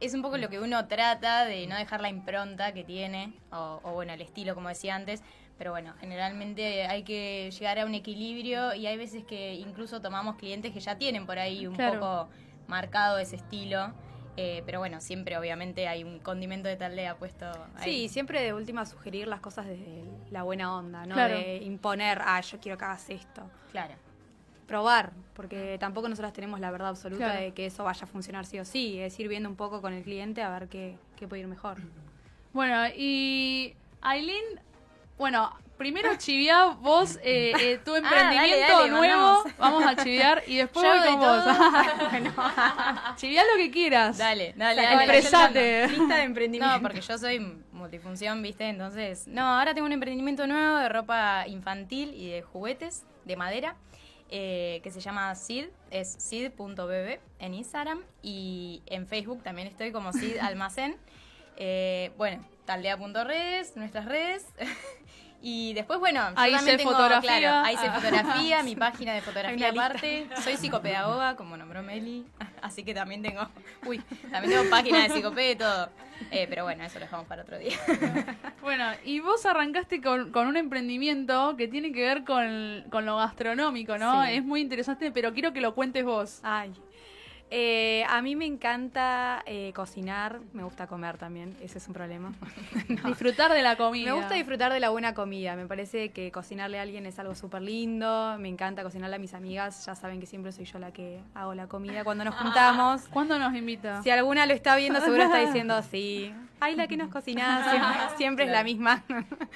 es 0.00 0.12
un 0.12 0.22
poco 0.22 0.36
lo 0.36 0.48
que 0.50 0.58
uno 0.58 0.86
trata 0.86 1.44
de 1.46 1.66
no 1.66 1.76
dejar 1.76 2.00
la 2.00 2.08
impronta 2.08 2.74
que 2.74 2.84
tiene 2.84 3.32
o, 3.52 3.80
o, 3.84 3.92
bueno 3.92 4.12
el 4.12 4.20
estilo 4.20 4.54
como 4.54 4.68
decía 4.68 4.94
antes 4.96 5.22
pero 5.56 5.70
bueno 5.70 5.94
generalmente 6.00 6.84
hay 6.86 7.04
que 7.04 7.50
llegar 7.52 7.78
a 7.78 7.86
un 7.86 7.94
equilibrio 7.94 8.74
y 8.74 8.86
hay 8.86 8.96
veces 8.98 9.24
que 9.24 9.54
incluso 9.54 10.02
tomamos 10.02 10.36
clientes 10.36 10.72
que 10.72 10.80
ya 10.80 10.98
tienen 10.98 11.24
por 11.26 11.38
ahí 11.38 11.66
un 11.66 11.76
Claro. 11.76 12.00
poco 12.00 12.28
marcado 12.66 13.18
ese 13.18 13.36
estilo 13.36 13.92
eh, 14.36 14.62
pero 14.66 14.78
bueno 14.80 15.00
siempre 15.00 15.36
obviamente 15.38 15.86
hay 15.88 16.04
un 16.04 16.18
condimento 16.18 16.68
de 16.68 16.76
taldea 16.76 17.16
puesto 17.16 17.46
ahí. 17.76 17.84
Sí, 17.84 18.08
siempre 18.08 18.42
de 18.42 18.52
última 18.52 18.84
sugerir 18.86 19.28
las 19.28 19.40
cosas 19.40 19.66
desde 19.66 20.04
la 20.30 20.42
buena 20.42 20.76
onda, 20.76 21.06
¿no? 21.06 21.14
Claro. 21.14 21.36
De 21.36 21.58
imponer, 21.58 22.20
ah, 22.24 22.40
yo 22.40 22.58
quiero 22.60 22.76
que 22.78 22.84
hagas 22.84 23.08
esto. 23.10 23.42
claro 23.72 23.94
probar, 24.66 25.12
porque 25.34 25.76
tampoco 25.78 26.08
nosotros 26.08 26.32
tenemos 26.32 26.58
la 26.58 26.70
verdad 26.70 26.88
absoluta 26.88 27.24
Claro. 27.26 27.40
de 27.42 27.52
que 27.52 27.66
eso 27.66 27.84
vaya 27.84 28.04
a 28.04 28.06
funcionar 28.06 28.46
sí 28.46 28.58
o 28.58 28.64
sí, 28.64 28.98
es 28.98 29.20
ir 29.20 29.28
viendo 29.28 29.46
un 29.48 29.56
poco 29.56 29.82
con 29.82 29.92
el 29.92 30.02
cliente 30.02 30.42
a 30.42 30.50
ver 30.50 30.68
qué, 30.68 30.96
qué 31.16 31.28
puede 31.28 31.42
ir 31.42 31.48
mejor. 31.48 31.76
Bueno, 32.52 32.86
y 32.96 33.74
Aileen, 34.00 34.42
bueno, 35.18 35.50
primero 35.76 36.16
chiviá 36.16 36.66
vos 36.66 37.18
eh, 37.22 37.52
eh, 37.58 37.80
tu 37.84 37.94
emprendimiento 37.96 38.78
dale, 38.78 38.90
nuevo, 38.90 39.44
vamos 39.58 39.84
a 39.84 39.96
chiviar 39.96 40.42
y 40.46 40.56
después 40.56 40.84
voy 40.84 41.08
con 41.08 41.20
vos. 41.20 41.44
todo. 42.34 43.16
chiviá 43.16 43.42
lo 43.44 43.56
que 43.56 43.70
quieras. 43.70 44.18
Dale, 44.18 44.54
dale, 44.56 44.82
dale. 44.82 45.04
expresate. 45.04 45.88
Lista 45.88 46.16
de 46.16 46.22
emprendimiento. 46.22 46.76
No, 46.76 46.82
porque 46.82 47.00
yo 47.00 47.18
soy 47.18 47.40
multifunción, 47.72 48.42
¿viste? 48.42 48.68
Entonces, 48.68 49.26
no, 49.28 49.42
ahora 49.42 49.74
tengo 49.74 49.86
un 49.86 49.92
emprendimiento 49.92 50.46
nuevo 50.46 50.78
de 50.78 50.88
ropa 50.88 51.46
infantil 51.46 52.14
y 52.14 52.30
de 52.30 52.42
juguetes 52.42 53.04
de 53.24 53.36
madera 53.36 53.76
eh, 54.36 54.80
que 54.82 54.90
se 54.90 55.00
llama 55.00 55.34
Sid, 55.34 55.66
es 55.90 56.16
sid.bb 56.18 57.20
en 57.38 57.54
Instagram 57.54 58.02
y 58.22 58.82
en 58.86 59.06
Facebook 59.06 59.42
también 59.42 59.68
estoy 59.68 59.92
como 59.92 60.12
Sid 60.12 60.38
Almacén. 60.38 60.96
Eh, 61.56 62.10
bueno, 62.16 62.44
taldea.redes, 62.64 63.76
nuestras 63.76 64.06
redes. 64.06 64.44
Y 65.46 65.74
después, 65.74 65.98
bueno, 66.00 66.20
yo 66.30 66.34
Ahí 66.36 66.52
también 66.54 66.78
tengo, 66.78 66.92
fotografía. 66.92 67.38
claro, 67.38 67.66
ahí 67.66 67.76
sé 67.76 67.86
Ah. 67.86 68.00
fotografía, 68.00 68.62
mi 68.62 68.76
página 68.76 69.12
de 69.12 69.20
fotografía 69.20 69.68
aparte. 69.68 70.26
Soy 70.42 70.56
psicopedagoga, 70.56 71.36
como 71.36 71.58
nombró 71.58 71.82
Meli, 71.82 72.24
así 72.62 72.82
que 72.82 72.94
también 72.94 73.20
tengo, 73.20 73.46
uy, 73.86 73.98
también 74.30 74.54
tengo 74.58 74.70
página 74.70 75.02
de 75.02 75.10
psicoped 75.10 75.50
y 75.50 75.56
todo. 75.56 75.90
Eh, 76.30 76.46
pero 76.48 76.64
bueno, 76.64 76.82
eso 76.84 76.98
lo 76.98 77.04
dejamos 77.04 77.26
para 77.26 77.42
otro 77.42 77.58
día. 77.58 77.76
Bueno, 78.62 78.86
y 79.04 79.20
vos 79.20 79.44
arrancaste 79.44 80.00
con, 80.00 80.32
con 80.32 80.46
un 80.46 80.56
emprendimiento 80.56 81.56
que 81.58 81.68
tiene 81.68 81.92
que 81.92 82.00
ver 82.02 82.24
con, 82.24 82.84
con 82.90 83.04
lo 83.04 83.18
gastronómico, 83.18 83.98
¿no? 83.98 84.24
Sí. 84.24 84.32
Es 84.32 84.44
muy 84.44 84.62
interesante, 84.62 85.10
pero 85.10 85.34
quiero 85.34 85.52
que 85.52 85.60
lo 85.60 85.74
cuentes 85.74 86.04
vos. 86.06 86.40
Ay. 86.42 86.72
Eh, 87.50 88.04
a 88.08 88.20
mí 88.22 88.36
me 88.36 88.46
encanta 88.46 89.42
eh, 89.46 89.72
cocinar, 89.74 90.40
me 90.52 90.64
gusta 90.64 90.86
comer 90.86 91.18
también, 91.18 91.56
ese 91.60 91.78
es 91.78 91.86
un 91.86 91.94
problema. 91.94 92.32
Disfrutar 93.06 93.52
de 93.52 93.62
la 93.62 93.76
comida. 93.76 94.12
Me 94.12 94.16
gusta 94.16 94.34
disfrutar 94.34 94.72
de 94.72 94.80
la 94.80 94.88
buena 94.90 95.14
comida, 95.14 95.54
me 95.54 95.66
parece 95.66 96.10
que 96.10 96.32
cocinarle 96.32 96.78
a 96.78 96.82
alguien 96.82 97.06
es 97.06 97.18
algo 97.18 97.34
súper 97.34 97.62
lindo, 97.62 98.36
me 98.38 98.48
encanta 98.48 98.82
cocinarle 98.82 99.16
a 99.16 99.18
mis 99.18 99.34
amigas, 99.34 99.86
ya 99.86 99.94
saben 99.94 100.20
que 100.20 100.26
siempre 100.26 100.52
soy 100.52 100.64
yo 100.64 100.78
la 100.78 100.92
que 100.92 101.20
hago 101.34 101.54
la 101.54 101.68
comida 101.68 102.02
cuando 102.02 102.24
nos 102.24 102.34
juntamos. 102.34 103.02
¿Cuándo 103.08 103.38
nos 103.38 103.54
invita? 103.54 104.02
Si 104.02 104.10
alguna 104.10 104.46
lo 104.46 104.54
está 104.54 104.74
viendo, 104.76 105.00
seguro 105.00 105.22
está 105.22 105.38
diciendo 105.38 105.80
sí. 105.82 106.34
Ay, 106.60 106.76
la 106.76 106.86
que 106.86 106.96
nos 106.96 107.10
cocina, 107.10 107.70
siempre, 107.70 108.16
siempre 108.16 108.44
es 108.46 108.50
la 108.50 108.64
misma. 108.64 109.04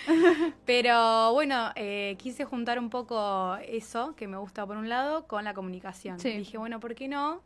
Pero 0.67 1.33
bueno, 1.33 1.73
eh, 1.75 2.17
quise 2.19 2.45
juntar 2.45 2.79
un 2.79 2.91
poco 2.91 3.57
eso, 3.67 4.15
que 4.15 4.29
me 4.29 4.37
gusta 4.37 4.67
por 4.67 4.77
un 4.77 4.89
lado, 4.89 5.27
con 5.27 5.43
la 5.43 5.55
comunicación. 5.55 6.21
Sí. 6.21 6.31
Dije, 6.31 6.59
bueno, 6.59 6.81
¿por 6.81 6.95
qué 6.95 7.09
no 7.09 7.41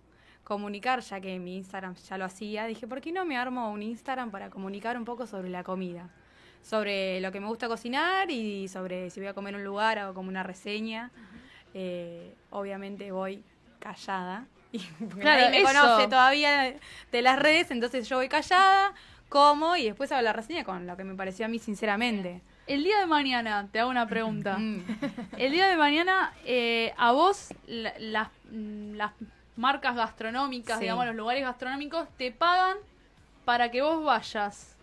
comunicar, 0.44 1.00
ya 1.00 1.20
que 1.20 1.38
mi 1.38 1.56
Instagram 1.56 1.94
ya 1.94 2.18
lo 2.18 2.24
hacía? 2.24 2.66
Dije, 2.66 2.86
¿por 2.86 3.00
qué 3.00 3.12
no 3.12 3.24
me 3.24 3.36
armo 3.36 3.70
un 3.70 3.82
Instagram 3.82 4.30
para 4.30 4.50
comunicar 4.50 4.96
un 4.96 5.04
poco 5.04 5.26
sobre 5.26 5.48
la 5.48 5.62
comida? 5.64 6.08
Sobre 6.62 7.20
lo 7.20 7.32
que 7.32 7.40
me 7.40 7.46
gusta 7.48 7.68
cocinar 7.68 8.30
y 8.30 8.68
sobre 8.68 9.10
si 9.10 9.20
voy 9.20 9.28
a 9.28 9.34
comer 9.34 9.54
en 9.54 9.60
un 9.60 9.64
lugar, 9.66 9.98
hago 9.98 10.14
como 10.14 10.28
una 10.28 10.42
reseña. 10.42 11.10
Eh, 11.74 12.34
obviamente 12.50 13.10
voy 13.12 13.42
callada. 13.78 14.46
Y 14.74 14.78
Claro, 14.78 15.42
nadie 15.42 15.50
me 15.50 15.58
eso. 15.58 15.66
conoce 15.80 16.08
todavía 16.08 16.74
de 17.12 17.22
las 17.22 17.38
redes, 17.38 17.70
entonces 17.70 18.08
yo 18.08 18.16
voy 18.16 18.30
callada, 18.30 18.94
como 19.28 19.76
y 19.76 19.84
después 19.84 20.10
hago 20.12 20.22
la 20.22 20.32
reseña 20.32 20.64
con 20.64 20.86
lo 20.86 20.96
que 20.96 21.04
me 21.04 21.14
pareció 21.14 21.44
a 21.44 21.48
mí 21.48 21.58
sinceramente. 21.58 22.40
El 22.66 22.82
día 22.84 23.00
de 23.00 23.04
mañana, 23.06 23.68
te 23.70 23.80
hago 23.80 23.90
una 23.90 24.06
pregunta. 24.06 24.56
Mm. 24.56 24.82
El 25.36 25.52
día 25.52 25.66
de 25.68 25.76
mañana, 25.76 26.32
eh, 26.46 26.94
a 26.96 27.12
vos, 27.12 27.48
la- 27.66 27.92
las, 27.98 28.28
mm, 28.50 28.92
las 28.94 29.12
marcas 29.56 29.94
gastronómicas, 29.96 30.78
Sí. 30.78 30.84
digamos, 30.84 31.06
los 31.06 31.14
lugares 31.14 31.42
gastronómicos, 31.42 32.08
te 32.16 32.32
pagan 32.32 32.76
para 33.44 33.70
que 33.70 33.82
vos 33.82 34.04
vayas. 34.04 34.76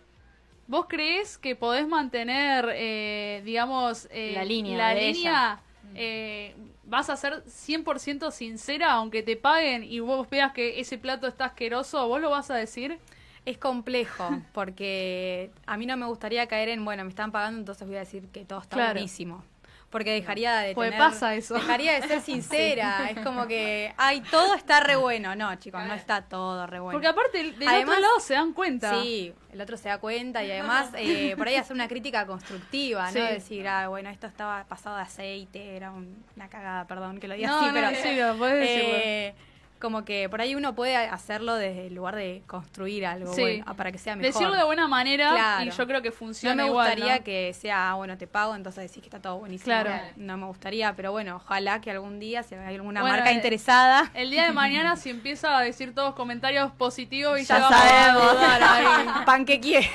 ¿Vos 0.66 0.86
crees 0.88 1.36
que 1.36 1.56
podés 1.56 1.88
mantener, 1.88 2.70
eh, 2.74 3.42
digamos, 3.44 4.06
eh, 4.12 4.34
La 4.34 4.44
línea 4.44 4.76
la 4.76 4.94
línea, 4.94 5.60
eh, 5.96 6.54
vas 6.84 7.10
a 7.10 7.16
ser 7.16 7.42
100% 7.48 8.30
sincera, 8.30 8.92
aunque 8.92 9.22
te 9.24 9.36
paguen 9.36 9.82
y 9.82 9.98
vos 9.98 10.30
veas 10.30 10.52
que 10.52 10.78
ese 10.78 10.96
plato 10.98 11.26
está 11.26 11.46
asqueroso, 11.46 12.06
vos 12.06 12.20
lo 12.20 12.30
vas 12.30 12.50
a 12.50 12.54
decir? 12.54 12.98
Es 13.46 13.58
complejo, 13.58 14.38
porque 14.52 15.50
a 15.66 15.76
mí 15.76 15.86
no 15.86 15.96
me 15.96 16.06
gustaría 16.06 16.46
caer 16.46 16.68
en, 16.68 16.84
bueno, 16.84 17.02
me 17.04 17.10
están 17.10 17.32
pagando, 17.32 17.58
entonces 17.58 17.88
voy 17.88 17.96
a 17.96 18.00
decir 18.00 18.28
que 18.28 18.44
todo 18.44 18.60
está 18.60 18.76
Claro. 18.76 18.92
buenísimo. 18.92 19.42
Porque 19.90 20.12
dejaría 20.12 20.56
de 20.58 20.74
Porque 20.74 20.92
tener- 20.92 21.04
pasa 21.04 21.34
eso. 21.34 21.54
Dejaría 21.54 22.00
de 22.00 22.06
ser 22.06 22.20
sincera. 22.22 23.10
Es 23.10 23.18
como 23.24 23.46
que, 23.48 23.92
ay, 23.98 24.20
todo 24.30 24.54
está 24.54 24.78
re 24.80 24.94
bueno. 24.96 25.34
No, 25.34 25.52
chicos, 25.56 25.82
no 25.84 25.94
está 25.94 26.22
todo 26.22 26.64
re 26.68 26.78
bueno. 26.78 26.92
Porque 26.94 27.08
aparte, 27.08 27.38
del 27.52 27.68
Además- 27.68 27.96
otro 27.96 28.00
lado 28.00 28.20
se 28.20 28.34
dan 28.34 28.52
cuenta. 28.52 29.02
Sí, 29.02 29.34
el 29.52 29.60
otro 29.60 29.76
se 29.76 29.88
da 29.88 29.98
cuenta 29.98 30.44
y 30.44 30.50
además 30.52 30.90
eh, 30.96 31.34
por 31.36 31.48
ahí 31.48 31.56
hacer 31.56 31.74
una 31.74 31.88
crítica 31.88 32.24
constructiva, 32.24 33.06
¿no? 33.06 33.12
Sí. 33.12 33.18
Decir, 33.20 33.66
ah, 33.66 33.88
bueno, 33.88 34.10
esto 34.10 34.28
estaba 34.28 34.62
pasado 34.64 34.94
de 34.96 35.02
aceite, 35.02 35.74
era 35.76 35.90
un- 35.90 36.24
una 36.36 36.48
cagada, 36.48 36.86
perdón 36.86 37.18
que 37.18 37.26
lo 37.26 37.34
diga 37.34 37.48
No, 37.48 37.56
así, 37.58 37.66
no, 37.66 37.72
pero 37.74 37.88
sí, 37.90 38.38
podés 38.38 38.60
decirlo. 38.60 39.49
Como 39.80 40.04
que 40.04 40.28
por 40.28 40.40
ahí 40.40 40.54
uno 40.54 40.74
puede 40.74 40.94
hacerlo 40.96 41.54
desde 41.54 41.86
el 41.88 41.94
lugar 41.94 42.14
de 42.16 42.42
construir 42.46 43.06
algo 43.06 43.32
Sí. 43.34 43.40
bueno, 43.42 43.76
para 43.76 43.90
que 43.92 43.98
sea 43.98 44.14
mejor. 44.16 44.32
Decirlo 44.32 44.56
de 44.56 44.64
buena 44.64 44.86
manera 44.88 45.30
Claro. 45.30 45.64
y 45.64 45.70
yo 45.70 45.86
creo 45.86 46.02
que 46.02 46.10
no 46.10 46.14
funciona 46.14 46.62
me 46.62 46.68
igual, 46.68 46.88
gustaría 46.90 47.18
¿no? 47.18 47.24
que 47.24 47.52
sea, 47.54 47.90
ah, 47.90 47.94
bueno, 47.94 48.16
te 48.18 48.26
pago, 48.26 48.54
entonces 48.54 48.82
decís 48.84 49.02
que 49.02 49.08
está 49.08 49.20
todo 49.20 49.38
buenísimo. 49.38 49.64
Claro. 49.64 49.90
No 50.16 50.36
me 50.36 50.46
gustaría, 50.46 50.94
pero 50.94 51.12
bueno, 51.12 51.36
ojalá 51.36 51.80
que 51.80 51.90
algún 51.90 52.18
día, 52.20 52.42
si 52.42 52.54
hay 52.54 52.74
alguna 52.74 53.00
Bueno, 53.00 53.16
marca 53.16 53.30
eh, 53.30 53.34
interesada, 53.34 54.10
El 54.14 54.30
día 54.30 54.44
de 54.44 54.52
mañana, 54.52 54.96
si 54.96 55.10
empieza 55.10 55.56
a 55.56 55.62
decir 55.62 55.94
todos 55.94 56.14
comentarios 56.14 56.70
positivos 56.72 57.40
y 57.40 57.44
ya 57.44 57.58
vamos 57.58 57.72
a 57.72 57.88
sabemos, 57.88 58.40
dar 58.40 58.62
ahí. 58.62 59.06
panqueque. 59.26 59.88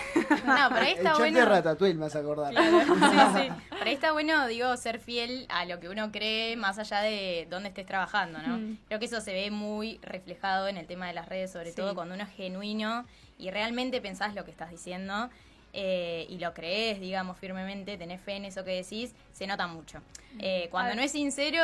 No, 0.45 0.69
por 0.69 0.79
ahí 0.79 0.91
El 0.93 0.97
está 0.97 1.09
chef 1.11 1.17
bueno. 1.19 1.39
de 1.39 1.45
Ratatouille 1.45 1.93
me 1.95 2.01
vas 2.01 2.15
a 2.15 2.19
acordar. 2.19 2.53
Sí, 2.95 3.41
sí. 3.41 3.49
Por 3.75 3.87
ahí 3.89 3.93
está 3.93 4.13
bueno, 4.13 4.47
digo, 4.47 4.75
ser 4.77 4.99
fiel 4.99 5.45
a 5.49 5.65
lo 5.65 5.79
que 5.79 5.89
uno 5.89 6.09
cree 6.11 6.55
más 6.55 6.79
allá 6.79 7.01
de 7.01 7.45
dónde 7.49 7.69
estés 7.69 7.85
trabajando, 7.85 8.39
¿no? 8.41 8.57
Mm. 8.57 8.77
Creo 8.87 8.99
que 8.99 9.05
eso 9.05 9.19
se 9.21 9.33
ve 9.33 9.51
muy 9.51 9.74
reflejado 10.01 10.67
en 10.67 10.77
el 10.77 10.85
tema 10.87 11.07
de 11.07 11.13
las 11.13 11.27
redes, 11.29 11.51
sobre 11.51 11.69
Sí. 11.71 11.75
todo 11.75 11.95
cuando 11.95 12.15
uno 12.15 12.23
es 12.23 12.29
genuino 12.31 13.05
y 13.37 13.49
realmente 13.51 14.01
pensás 14.01 14.33
lo 14.35 14.45
que 14.45 14.51
estás 14.51 14.69
diciendo 14.71 15.29
eh, 15.73 16.25
y 16.29 16.37
lo 16.37 16.53
crees, 16.53 17.01
digamos, 17.01 17.37
firmemente, 17.37 17.97
tenés 17.97 18.21
fe 18.21 18.33
en 18.37 18.45
eso 18.45 18.63
que 18.63 18.71
decís, 18.81 19.13
se 19.33 19.45
nota 19.45 19.67
mucho. 19.67 20.01
Eh, 20.39 20.69
cuando 20.71 20.95
no 20.95 21.01
es 21.01 21.11
sincero, 21.11 21.61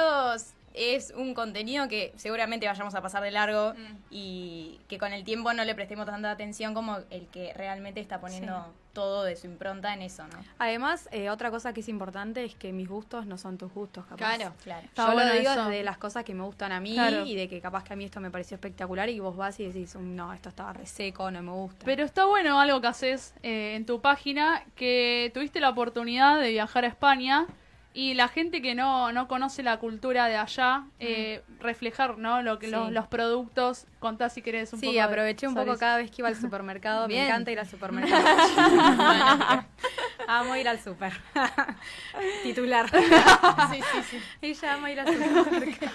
es 0.73 1.11
un 1.15 1.33
contenido 1.33 1.87
que 1.87 2.13
seguramente 2.17 2.67
vayamos 2.67 2.93
a 2.95 3.01
pasar 3.01 3.23
de 3.23 3.31
largo 3.31 3.73
y 4.09 4.79
que 4.89 4.97
con 4.97 5.13
el 5.13 5.23
tiempo 5.23 5.53
no 5.53 5.63
le 5.63 5.75
prestemos 5.75 6.05
tanta 6.05 6.29
atención 6.31 6.73
como 6.73 6.97
el 7.09 7.27
que 7.27 7.53
realmente 7.53 7.99
está 8.01 8.19
poniendo 8.19 8.73
todo 8.93 9.23
de 9.23 9.35
su 9.35 9.47
impronta 9.47 9.93
en 9.93 10.01
eso, 10.01 10.23
¿no? 10.27 10.37
Además, 10.59 11.07
eh, 11.11 11.29
otra 11.29 11.49
cosa 11.51 11.73
que 11.73 11.79
es 11.81 11.89
importante 11.89 12.43
es 12.43 12.55
que 12.55 12.71
mis 12.73 12.87
gustos 12.89 13.25
no 13.25 13.37
son 13.37 13.57
tus 13.57 13.71
gustos, 13.73 14.05
capaz. 14.05 14.17
Claro. 14.37 14.53
Claro. 14.63 14.85
Está 14.85 15.07
Yo 15.07 15.13
bueno 15.13 15.33
lo 15.33 15.39
digo 15.39 15.51
eso. 15.51 15.65
desde 15.65 15.83
las 15.83 15.97
cosas 15.97 16.23
que 16.23 16.33
me 16.33 16.43
gustan 16.43 16.71
a 16.71 16.79
mí 16.79 16.93
Claro. 16.93 17.25
y 17.25 17.35
de 17.35 17.47
que 17.49 17.61
capaz 17.61 17.83
que 17.83 17.93
a 17.93 17.95
mí 17.95 18.05
esto 18.05 18.19
me 18.19 18.31
pareció 18.31 18.55
espectacular 18.55 19.09
y 19.09 19.19
vos 19.19 19.35
vas 19.37 19.59
y 19.59 19.65
decís, 19.65 19.95
"Mm, 19.95 20.15
no, 20.15 20.33
esto 20.33 20.49
estaba 20.49 20.73
reseco, 20.73 21.31
no 21.31 21.41
me 21.41 21.51
gusta. 21.51 21.85
Pero 21.85 22.03
está 22.03 22.25
bueno 22.25 22.59
algo 22.59 22.81
que 22.81 22.87
haces 22.87 23.33
eh, 23.43 23.75
en 23.75 23.85
tu 23.85 24.01
página, 24.01 24.63
que 24.75 25.31
tuviste 25.33 25.59
la 25.59 25.69
oportunidad 25.69 26.39
de 26.39 26.49
viajar 26.51 26.83
a 26.83 26.87
España 26.87 27.47
y 27.93 28.13
la 28.13 28.27
gente 28.29 28.61
que 28.61 28.73
no, 28.75 29.11
no 29.11 29.27
conoce 29.27 29.63
la 29.63 29.77
cultura 29.77 30.27
de 30.27 30.37
allá, 30.37 30.85
eh, 30.99 31.43
reflejar 31.59 32.17
¿no? 32.17 32.41
lo 32.41 32.57
que 32.59 32.67
Sí. 32.67 32.71
los, 32.71 32.91
los 32.91 33.07
productos, 33.07 33.85
contá 34.01 34.27
si 34.29 34.41
querés 34.41 34.73
un 34.73 34.79
poco. 34.81 34.89
Sí, 34.91 34.95
de- 34.97 35.01
aproveché 35.01 35.47
un 35.47 35.55
poco 35.55 35.77
cada 35.77 35.95
vez 35.97 36.11
que 36.11 36.21
iba 36.21 36.27
al 36.27 36.35
supermercado. 36.35 37.07
Bien. 37.07 37.21
Me 37.21 37.27
encanta 37.29 37.51
ir 37.51 37.59
al 37.59 37.67
supermercado. 37.69 38.21
Amo 40.27 40.55
ir 40.55 40.67
al 40.67 40.79
super. 40.79 41.13
Titular. 42.43 42.89
Sí, 42.89 43.81
sí, 43.91 44.01
sí. 44.09 44.17
Ella 44.41 44.73
ama 44.73 44.91
ir 44.91 44.99
al 44.99 45.07
supermercado. 45.07 45.91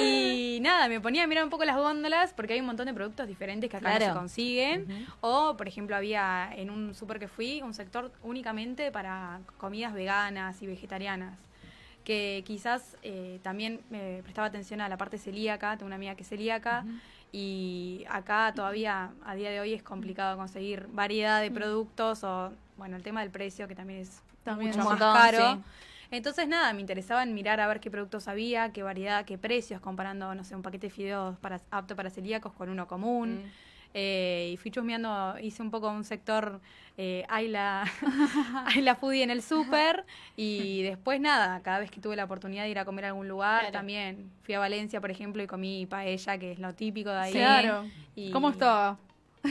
y 0.00 0.58
nada, 0.62 0.88
me 0.88 1.00
ponía 1.00 1.24
a 1.24 1.26
mirar 1.26 1.44
un 1.44 1.50
poco 1.50 1.64
las 1.64 1.76
góndolas 1.76 2.32
porque 2.32 2.54
hay 2.54 2.60
un 2.60 2.66
montón 2.66 2.86
de 2.86 2.94
productos 2.94 3.26
diferentes 3.28 3.70
que 3.70 3.76
acá 3.76 3.98
no 3.98 4.04
se 4.06 4.12
consiguen. 4.12 5.06
O, 5.20 5.56
por 5.56 5.68
ejemplo, 5.68 5.96
había 5.96 6.50
en 6.54 6.70
un 6.70 6.94
super 6.94 7.18
que 7.18 7.28
fui 7.28 7.62
un 7.62 7.74
sector 7.74 8.12
únicamente 8.22 8.90
para 8.90 9.40
comidas 9.58 9.92
veganas 9.94 10.60
y 10.62 10.66
vegetarianas. 10.66 11.38
Que 12.04 12.42
quizás 12.46 12.96
eh, 13.02 13.38
también 13.42 13.80
me 13.90 14.20
prestaba 14.22 14.48
atención 14.48 14.80
a 14.80 14.88
la 14.88 14.96
parte 14.96 15.18
celíaca. 15.18 15.76
Tengo 15.76 15.86
una 15.86 15.96
amiga 15.96 16.14
que 16.14 16.22
es 16.22 16.28
celíaca. 16.28 16.84
Y 17.32 18.04
acá 18.08 18.52
todavía, 18.54 19.10
a 19.24 19.34
día 19.36 19.50
de 19.50 19.60
hoy, 19.60 19.72
es 19.74 19.82
complicado 19.82 20.36
conseguir 20.36 20.88
variedad 20.92 21.40
de 21.40 21.50
productos 21.50 22.24
o, 22.24 22.50
bueno, 22.76 22.96
el 22.96 23.02
tema 23.02 23.20
del 23.20 23.30
precio, 23.30 23.68
que 23.68 23.76
también 23.76 24.00
es 24.00 24.20
También 24.42 24.70
mucho 24.70 24.80
es 24.80 24.84
más 24.84 24.98
montón, 24.98 25.14
caro. 25.14 25.54
sí. 25.54 25.60
Entonces, 26.10 26.48
nada, 26.48 26.72
me 26.72 26.80
interesaba 26.80 27.22
en 27.22 27.32
mirar 27.34 27.60
a 27.60 27.68
ver 27.68 27.78
qué 27.78 27.88
productos 27.88 28.26
había, 28.26 28.72
qué 28.72 28.82
variedad, 28.82 29.24
qué 29.24 29.38
precios, 29.38 29.80
comparando, 29.80 30.34
no 30.34 30.42
sé, 30.42 30.56
un 30.56 30.62
paquete 30.62 30.88
de 30.88 30.92
fideos 30.92 31.38
para, 31.38 31.60
apto 31.70 31.94
para 31.94 32.10
celíacos 32.10 32.52
con 32.52 32.68
uno 32.68 32.88
común. 32.88 33.42
Eh, 33.92 34.50
y 34.52 34.56
fui 34.56 34.70
chusmeando, 34.70 35.34
hice 35.42 35.62
un 35.62 35.70
poco 35.72 35.88
un 35.90 36.04
sector 36.04 36.60
eh, 36.96 37.24
Ayla, 37.28 37.84
Ayla 38.66 38.94
Foodie 38.94 39.22
en 39.24 39.30
el 39.30 39.42
súper 39.42 40.04
y 40.36 40.82
después 40.82 41.20
nada, 41.20 41.60
cada 41.62 41.80
vez 41.80 41.90
que 41.90 42.00
tuve 42.00 42.14
la 42.14 42.24
oportunidad 42.24 42.62
de 42.64 42.70
ir 42.70 42.78
a 42.78 42.84
comer 42.84 43.06
a 43.06 43.08
algún 43.08 43.26
lugar 43.26 43.60
Claro. 43.60 43.72
también. 43.72 44.30
Fui 44.44 44.54
a 44.54 44.58
Valencia, 44.60 45.00
por 45.00 45.10
ejemplo, 45.10 45.42
y 45.42 45.46
comí 45.48 45.86
paella, 45.86 46.38
que 46.38 46.52
es 46.52 46.58
lo 46.60 46.72
típico 46.74 47.10
de 47.10 47.18
ahí. 47.18 47.32
Claro. 47.32 47.84
Y- 48.14 48.30
¿Cómo 48.30 48.50
estaba? 48.50 48.96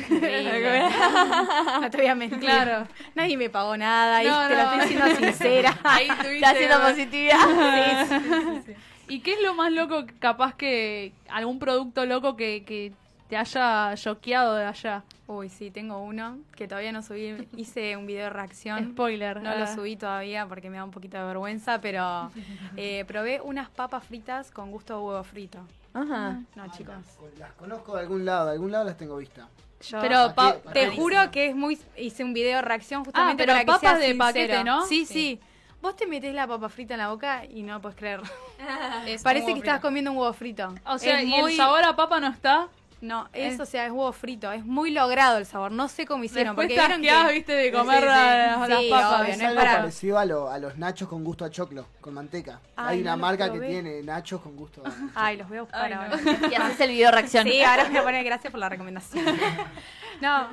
No 1.81 1.89
te 1.89 1.97
voy 1.97 2.05
a 2.07 2.15
mentir. 2.15 2.39
Claro. 2.39 2.87
Nadie 3.15 3.37
me 3.37 3.49
pagó 3.49 3.75
nada 3.75 4.23
y 4.23 4.27
No, 4.27 4.47
te 4.47 4.55
no. 4.55 4.61
lo 4.63 4.69
estoy 4.69 4.79
diciendo 4.81 5.15
sincera. 5.17 5.79
Ahí 5.83 6.07
tuviste- 6.07 6.35
Está 6.35 6.49
haciendo 6.51 6.79
positividad. 6.81 8.67
¿Y 9.07 9.19
qué 9.21 9.33
es 9.33 9.41
lo 9.41 9.55
más 9.55 9.71
loco, 9.71 10.05
capaz 10.19 10.53
que 10.55 11.13
algún 11.29 11.57
producto 11.59 12.05
loco 12.05 12.35
que, 12.35 12.63
que 12.63 12.93
te 13.29 13.37
haya 13.37 13.93
choqueado 13.95 14.55
de 14.55 14.65
allá? 14.65 15.03
Uy, 15.27 15.49
sí, 15.49 15.69
tengo 15.69 15.99
uno 15.99 16.39
que 16.55 16.67
todavía 16.67 16.91
no 16.91 17.03
subí. 17.03 17.47
Hice 17.55 17.95
un 17.95 18.07
video 18.07 18.23
de 18.25 18.29
reacción. 18.31 18.91
Spoiler. 18.93 19.41
No 19.43 19.55
lo 19.55 19.65
ah. 19.65 19.75
subí 19.75 19.95
todavía 19.95 20.47
porque 20.47 20.69
me 20.71 20.77
da 20.77 20.83
un 20.83 20.91
poquito 20.91 21.17
de 21.17 21.23
vergüenza, 21.25 21.79
pero 21.79 22.31
eh, 22.77 23.05
probé 23.05 23.39
unas 23.41 23.69
papas 23.69 24.03
fritas 24.03 24.49
con 24.51 24.71
gusto 24.71 24.95
de 24.97 25.01
huevo 25.05 25.23
frito. 25.23 25.59
Ajá. 25.93 26.41
No, 26.55 26.67
chicos. 26.71 26.95
Las 27.37 27.51
conozco 27.53 27.95
de 27.95 28.01
algún 28.01 28.25
lado, 28.25 28.47
de 28.47 28.53
algún 28.53 28.71
lado 28.71 28.85
las 28.85 28.97
tengo 28.97 29.17
vista. 29.17 29.47
Yo 29.81 30.01
Pero 30.01 30.33
pa- 30.35 30.55
Paquete- 30.55 30.57
te 30.73 30.85
paquete. 30.85 30.95
juro 30.97 31.31
que 31.31 31.49
es 31.49 31.55
muy. 31.55 31.79
Hice 31.97 32.23
un 32.23 32.33
video 32.33 32.57
de 32.57 32.61
reacción 32.63 33.05
justamente 33.05 33.43
Ah, 33.43 33.45
pero 33.45 33.53
para 33.53 33.59
que 33.61 33.65
papas 33.67 33.81
sea 33.99 34.07
de 34.07 34.15
paquete, 34.15 34.39
sincero. 34.47 34.63
¿no? 34.65 34.85
Sí, 34.87 35.05
Sí. 35.05 35.13
sí. 35.13 35.39
Vos 35.81 35.95
te 35.95 36.05
metés 36.07 36.33
la 36.35 36.45
papa 36.45 36.67
frita 36.67 36.95
en 36.95 36.99
la 36.99 37.07
boca 37.09 37.45
y 37.45 37.61
no 37.63 37.79
puedes 37.79 37.97
creer. 37.97 38.19
Es 39.07 39.23
Parece 39.23 39.45
que 39.45 39.51
huevo 39.53 39.63
estás 39.63 39.75
frito. 39.75 39.87
comiendo 39.87 40.11
un 40.11 40.17
huevo 40.17 40.33
frito. 40.33 40.73
O 40.85 40.97
sea, 40.97 41.19
Es 41.21 41.25
¿y 41.25 41.29
muy- 41.29 41.51
el 41.51 41.57
sabor 41.57 41.83
a 41.83 41.95
papa 41.95 42.19
no 42.19 42.27
está? 42.27 42.67
No, 43.01 43.29
es, 43.31 43.53
Es- 43.53 43.59
o 43.61 43.65
sea, 43.65 43.85
es 43.85 43.91
huevo 43.91 44.11
frito. 44.11 44.51
Es 44.51 44.65
muy 44.65 44.91
logrado 44.91 45.37
el 45.37 45.45
sabor. 45.45 45.71
No 45.71 45.87
sé 45.87 46.05
cómo 46.05 46.23
hicieron. 46.25 46.53
Después 46.55 46.65
porque 46.67 46.75
te 46.81 46.97
vieron 46.97 47.27
que- 47.27 47.33
viste, 47.33 47.53
de 47.53 47.71
comer 47.71 47.95
sí, 47.95 48.01
sí. 48.01 48.05
las, 48.07 48.69
las 48.69 48.79
Sí, 48.79 48.89
papas. 48.89 49.21
obvio, 49.21 49.31
Es 49.31 49.37
no 49.37 49.43
es 49.43 49.49
algo 49.49 49.61
para- 49.61 49.77
parecido 49.77 50.19
a, 50.19 50.25
lo- 50.25 50.49
a 50.49 50.57
los 50.59 50.77
nachos 50.77 51.07
con 51.07 51.23
gusto 51.23 51.45
a 51.45 51.49
choclo, 51.49 51.85
con 52.01 52.13
manteca. 52.13 52.59
Ay, 52.75 52.97
Hay 52.97 53.01
una 53.03 53.11
no 53.11 53.17
marca 53.21 53.51
que 53.53 53.59
tiene 53.61 54.03
nachos 54.03 54.41
con 54.41 54.55
gusto 54.57 54.83
a 54.85 54.91
Ay, 55.15 55.37
los 55.37 55.47
voy 55.47 55.59
a 55.59 55.61
buscar 55.61 55.81
Ay, 55.85 55.93
no. 55.95 56.01
ahora. 56.01 56.19
Y 56.51 56.55
haces 56.55 56.79
el 56.81 56.89
video 56.91 57.11
reacción. 57.11 57.45
Sí, 57.47 57.61
ahora 57.61 57.83
me 57.85 57.89
voy 57.91 57.97
a 57.99 58.03
poner 58.03 58.23
gracias 58.25 58.51
por 58.51 58.59
la 58.59 58.67
recomendación. 58.67 59.23
no, 60.21 60.49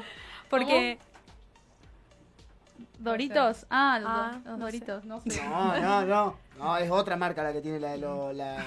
porque. 0.49 0.99
¿Doritos? 2.99 3.67
Ah, 3.71 3.99
los, 4.01 4.11
Ah, 4.11 4.33
los 4.45 4.59
no 4.59 4.65
Doritos, 4.65 5.05
no 5.05 5.21
sé. 5.21 5.43
No, 5.45 5.77
no, 5.81 6.03
no. 6.07 6.46
No, 6.59 6.77
es 6.79 6.91
otra 6.91 7.17
marca 7.17 7.43
la 7.43 7.53
que 7.53 7.61
tiene 7.61 7.79
la 7.79 7.91
de 7.91 7.99
lo, 7.99 8.33
la... 8.33 8.65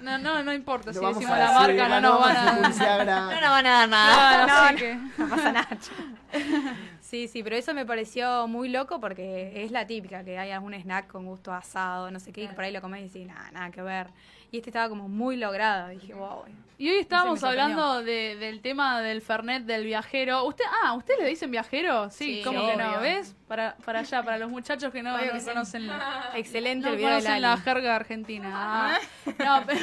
No, 0.00 0.18
no, 0.18 0.42
no 0.42 0.52
importa. 0.52 0.88
Lo 0.88 0.92
Si 0.94 0.98
vamos 0.98 1.14
decimos 1.18 1.36
a 1.36 1.38
la 1.38 1.44
decir, 1.68 1.76
marca, 1.76 2.00
no 2.00 2.10
nos 2.10 2.20
van 2.20 2.36
a 2.36 2.52
No 2.52 2.60
nos 3.40 3.50
van 3.50 3.66
a 3.66 3.70
dar 3.70 3.88
nada. 3.88 4.46
No, 4.46 4.72
no. 4.72 4.76
que- 4.78 4.98
No 5.18 5.28
pasa 5.28 5.52
nada. 5.52 5.68
Sí, 7.00 7.28
sí, 7.28 7.44
pero 7.44 7.54
eso 7.54 7.74
me 7.74 7.86
pareció 7.86 8.48
muy 8.48 8.68
loco 8.68 8.98
porque 8.98 9.62
es 9.64 9.70
la 9.70 9.86
típica, 9.86 10.24
que 10.24 10.36
hay 10.36 10.50
algún 10.50 10.74
snack 10.74 11.06
con 11.06 11.26
gusto 11.26 11.52
asado, 11.52 12.10
no 12.10 12.18
sé 12.18 12.32
qué, 12.32 12.42
y 12.44 12.48
por 12.48 12.64
ahí 12.64 12.72
lo 12.72 12.80
comés 12.80 13.02
y 13.02 13.04
decís, 13.04 13.26
nada, 13.28 13.50
nada 13.52 13.70
que 13.70 13.82
ver. 13.82 14.08
Y 14.54 14.58
este 14.58 14.70
estaba 14.70 14.88
como 14.88 15.08
muy 15.08 15.36
logrado. 15.36 15.90
Y 15.90 15.96
dije, 15.96 16.14
wow. 16.14 16.44
Y 16.78 16.88
hoy 16.88 16.98
estábamos 16.98 17.42
hablando 17.42 18.04
de- 18.04 18.36
del 18.36 18.60
tema 18.60 19.00
del 19.00 19.20
Fernet 19.20 19.64
del 19.64 19.84
viajero. 19.84 20.44
¿Usted, 20.44 20.64
ah, 20.84 20.92
¿ustedes 20.92 21.18
le 21.22 21.26
dicen 21.26 21.50
viajero? 21.50 22.08
Sí, 22.10 22.36
Sí, 22.36 22.42
¿cómo 22.44 22.64
que 22.64 22.76
no? 22.76 23.00
¿Ves? 23.00 23.34
Para, 23.48 23.74
para 23.84 23.98
allá, 23.98 24.22
para 24.22 24.38
los 24.38 24.48
muchachos 24.50 24.92
que 24.92 25.02
no, 25.02 25.18
que 25.18 25.42
conocen, 25.44 25.88
la, 25.88 26.30
Excelente 26.36 26.86
no 26.86 26.92
el 26.92 26.98
video 26.98 27.10
de 27.16 27.20
conocen 27.22 27.42
la 27.42 27.56
jerga 27.56 27.96
argentina. 27.96 28.50
Ah. 28.54 28.98
No, 29.44 29.64
pero... 29.66 29.80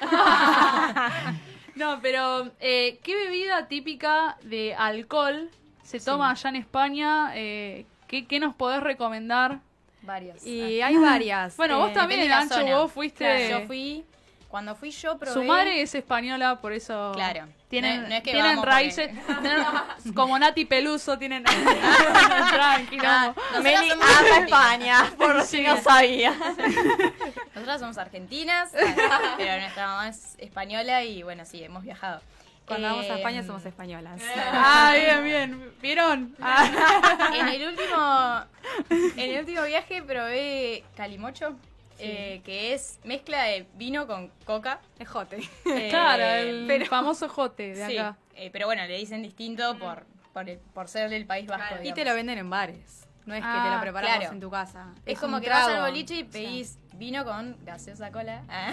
no, 1.74 2.00
pero 2.00 2.50
eh, 2.60 2.98
¿qué 3.02 3.14
bebida 3.14 3.68
típica 3.68 4.38
de 4.42 4.74
alcohol 4.74 5.50
se 5.82 6.00
toma 6.00 6.30
allá 6.30 6.48
en 6.48 6.56
España? 6.56 7.32
Eh, 7.34 7.84
¿qué, 8.06 8.26
qué 8.26 8.40
nos 8.40 8.54
podés 8.54 8.82
recomendar? 8.82 9.60
Varios. 10.06 10.46
Y 10.46 10.80
hay 10.80 10.96
varias. 10.96 11.56
Bueno, 11.56 11.78
vos 11.78 11.90
eh, 11.90 11.94
también, 11.94 12.30
Ancho, 12.32 12.54
zona. 12.54 12.76
vos 12.76 12.92
fuiste... 12.92 13.24
Claro, 13.24 13.60
yo 13.60 13.66
fui. 13.66 14.04
Cuando 14.48 14.76
fui 14.76 14.90
yo 14.92 15.18
probé. 15.18 15.34
Su 15.34 15.42
madre 15.42 15.82
es 15.82 15.94
española, 15.94 16.60
por 16.60 16.72
eso. 16.72 17.10
Claro. 17.14 17.48
Tienen, 17.68 18.02
No- 18.02 18.08
no 18.08 18.14
es 18.14 18.22
que 18.22 18.30
tienen 18.32 18.62
raíces. 18.62 19.10
porque- 19.26 20.12
como 20.14 20.38
Nati 20.38 20.64
Peluso, 20.64 21.18
tienen. 21.18 21.42
Tranquilo. 21.42 23.02
Ah, 23.04 23.34
Meli 23.60 23.90
somos 23.90 24.04
ama 24.06 24.18
argentinas. 24.18 24.42
España, 24.42 25.12
por 25.18 25.42
si 25.42 25.62
no 25.62 25.76
sabía. 25.82 26.32
Nosotras 27.54 27.80
somos 27.80 27.98
argentinas, 27.98 28.70
pero 29.36 29.60
nuestra 29.60 29.86
mamá 29.88 30.08
es 30.08 30.36
española 30.38 31.02
y 31.04 31.22
bueno, 31.24 31.44
sí, 31.44 31.62
hemos 31.64 31.82
viajado. 31.82 32.20
Cuando 32.66 32.88
vamos 32.88 33.04
a 33.06 33.14
Eh, 33.14 33.16
España 33.16 33.42
somos 33.44 33.64
españolas. 33.64 34.20
Ah, 34.36 34.92
bien, 34.94 35.24
bien. 35.24 35.72
¿Vieron? 35.80 36.34
Ah, 36.40 37.30
En 37.34 37.48
el 37.48 37.68
último, 37.68 38.44
en 39.16 39.30
el 39.30 39.38
último 39.40 39.62
viaje 39.64 40.02
probé 40.02 40.84
calimocho, 40.96 41.54
eh, 41.98 42.40
que 42.44 42.74
es 42.74 42.98
mezcla 43.04 43.44
de 43.44 43.66
vino 43.74 44.06
con 44.06 44.28
coca. 44.44 44.80
Es 44.98 45.08
jote. 45.08 45.38
Eh, 45.66 45.88
claro, 45.90 46.24
el 46.24 46.64
pero- 46.66 46.86
famoso 46.86 47.28
jote 47.28 47.74
de 47.74 47.86
sí, 47.86 47.98
acá. 47.98 48.16
eh, 48.34 48.50
pero 48.52 48.66
bueno, 48.66 48.84
le 48.86 48.96
dicen 48.98 49.22
distinto 49.22 49.78
por, 49.78 50.04
por, 50.32 50.48
el- 50.48 50.58
por 50.58 50.88
ser 50.88 51.08
del 51.08 51.24
País 51.26 51.46
Vasco. 51.46 51.76
Y 51.76 51.78
digamos. 51.82 51.94
te 51.94 52.04
lo 52.04 52.14
venden 52.14 52.38
en 52.38 52.50
bares. 52.50 53.05
No 53.26 53.34
es 53.34 53.40
que 53.42 53.46
te 53.46 53.52
Ah, 53.56 53.74
lo 53.74 53.80
preparamos 53.82 54.16
claro. 54.18 54.32
en 54.32 54.40
tu 54.40 54.50
casa. 54.50 54.86
Es, 55.04 55.18
como 55.18 55.40
que 55.40 55.48
vas 55.50 55.66
al 55.68 55.80
boliche 55.82 56.14
y 56.14 56.24
pedís 56.24 56.78
vino 56.94 57.24
con 57.24 57.56
gaseosa 57.64 58.10
cola. 58.10 58.42
Ah. 58.48 58.70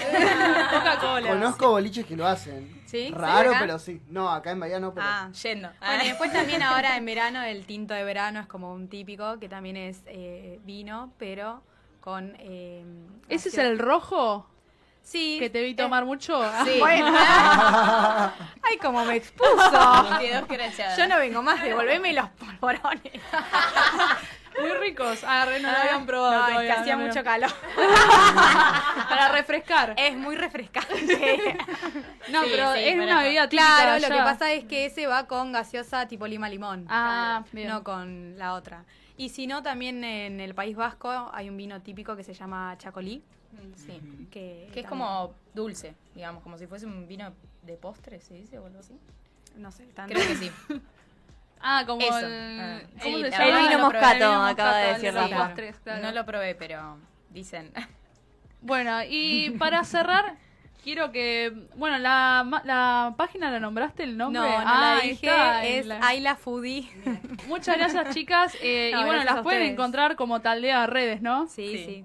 Coca-Cola. 0.72 1.30
Conozco 1.30 1.72
boliches 1.72 2.06
que 2.06 2.16
lo 2.16 2.26
hacen. 2.28 2.82
¿Sí? 2.86 3.10
Raro, 3.12 3.52
pero 3.60 3.80
sí. 3.80 4.02
No, 4.08 4.30
acá 4.30 4.52
en 4.52 4.60
Bahía 4.60 4.80
no, 4.80 4.94
pero... 4.94 5.06
Ah, 5.10 5.30
Yendo. 5.42 5.70
Bueno, 5.80 6.04
y 6.04 6.08
después 6.08 6.32
también 6.32 6.62
ahora 6.64 6.96
en 6.98 7.06
verano, 7.06 7.42
el 7.44 7.66
tinto 7.66 7.94
de 7.94 8.04
verano 8.04 8.40
es 8.40 8.48
como 8.48 8.72
un 8.74 8.88
típico, 8.88 9.40
que 9.40 9.50
también 9.50 9.76
es 9.76 10.04
eh, 10.06 10.60
vino, 10.64 11.12
pero 11.18 11.64
con... 12.00 12.36
eh, 12.40 12.86
¿Ese 13.30 13.50
es 13.50 13.58
el 13.58 13.80
rojo? 13.80 14.48
Sí. 15.02 15.36
Que 15.38 15.50
te 15.50 15.62
vi 15.62 15.76
tomar 15.76 16.06
mucho. 16.06 16.42
Ah, 16.42 16.64
Sí. 16.66 16.80
Bueno. 16.80 17.08
Ay, 18.64 18.78
como 18.82 19.04
me 19.04 19.18
expuso. 19.18 20.08
Yo 20.98 21.08
no 21.08 21.18
vengo 21.18 21.42
más, 21.42 21.62
devolveme 21.62 22.14
los 22.14 22.30
polvorones. 22.30 23.12
Muy 24.62 24.72
ricos. 24.80 25.24
Ah, 25.26 25.46
re, 25.46 25.60
no 25.60 25.72
lo 25.72 25.78
habían 25.78 26.06
probado. 26.06 26.54
No, 26.54 26.62
es 26.62 26.66
que 26.68 26.72
hacía 26.72 26.96
no 26.96 27.06
mucho 27.06 27.24
calor. 27.24 27.52
Para 29.10 29.30
refrescar. 29.32 29.96
Es 29.98 30.16
muy 30.16 30.36
refrescante. 30.36 31.58
No, 32.30 32.42
Sí, 32.44 32.50
pero 32.52 32.74
sí, 32.74 32.80
es 32.86 32.96
una 32.96 33.22
bebida 33.22 33.50
típica. 33.50 33.66
claro, 33.66 34.00
lo 34.00 34.08
que 34.08 34.22
pasa 34.22 34.54
es 34.54 34.64
que 34.64 34.86
ese 34.86 35.08
va 35.08 35.28
con 35.28 35.52
gaseosa 35.52 36.08
tipo 36.08 36.26
lima 36.26 36.48
limón. 36.48 36.86
Ah, 36.90 37.44
bien. 37.52 37.68
no 37.68 37.84
con 37.84 38.38
la 38.38 38.54
otra. 38.54 38.86
Y 39.18 39.30
si 39.30 39.46
no, 39.46 39.62
también 39.62 40.04
en 40.06 40.40
el 40.40 40.56
País 40.56 40.76
Vasco 40.76 41.30
hay 41.34 41.50
un 41.50 41.58
vino 41.58 41.82
típico 41.82 42.16
que 42.16 42.24
se 42.24 42.34
llama 42.34 42.76
chacolí. 42.78 43.22
Sí. 43.76 44.00
Que, 44.32 44.70
Que 44.74 44.80
es 44.80 44.88
como 44.88 45.36
dulce, 45.54 45.96
digamos, 46.16 46.42
como 46.44 46.58
si 46.58 46.66
fuese 46.66 46.86
un 46.86 47.08
vino 47.08 47.34
de 47.62 47.76
postre, 47.76 48.22
¿se 48.22 48.36
dice 48.36 48.58
o 48.58 48.66
algo 48.66 48.80
así? 48.80 48.98
No 49.58 49.72
sé, 49.72 49.88
Creo 50.08 50.28
que 50.28 50.36
sí. 50.36 50.52
Ah, 51.64 51.84
como 51.88 52.02
Eso. 52.02 52.20
el. 52.20 52.60
Ah. 52.60 52.80
¿Cómo 53.02 53.18
Sí, 53.18 53.24
se 53.24 53.30
la 53.30 53.38
llama? 53.38 53.46
verdad 53.46 53.60
vino 53.62 53.72
no 53.72 53.78
lo 53.78 53.90
probé. 53.90 54.02
moscato, 54.02 54.14
El 54.14 54.30
vino 54.30 54.46
acaba 54.46 54.78
de 54.78 54.84
moscato, 54.88 54.94
decir 54.94 55.08
el 55.10 55.16
de 55.16 55.22
los 55.22 55.30
Rafa. 55.32 55.46
postres, 55.46 55.76
claro. 55.80 56.02
No 56.04 56.12
lo 56.12 56.26
probé, 56.26 56.56
pero 56.56 56.98
dicen. 57.30 57.72
Bueno, 58.66 59.00
y 59.10 59.50
para 59.60 59.84
cerrar, 59.84 60.36
quiero 60.84 61.12
que. 61.12 61.52
Bueno, 61.76 61.98
la, 61.98 62.44
ma- 62.46 62.62
la 62.66 63.14
página 63.18 63.52
la 63.52 63.60
nombraste 63.60 64.04
el 64.04 64.18
No, 64.18 64.26
nombre. 64.32 64.42
no 64.42 64.64
Ah, 64.66 64.96
la 64.96 65.02
dije, 65.02 65.28
está, 65.28 65.66
es 65.66 65.88
Ayla 66.02 66.36
Foodie. 66.38 66.90
Muchas 67.48 67.78
gracias, 67.78 68.10
chicas. 68.16 68.56
eh, 68.62 68.92
No, 68.94 69.02
y 69.02 69.06
bueno, 69.06 69.24
las 69.26 69.42
pueden 69.42 69.60
ustedes. 69.64 69.72
encontrar 69.74 70.16
como 70.16 70.40
Taldea 70.42 70.88
Redes, 70.88 71.22
¿no? 71.22 71.48
Sí, 71.48 71.68
Sí. 71.78 71.86
sí. 71.86 72.02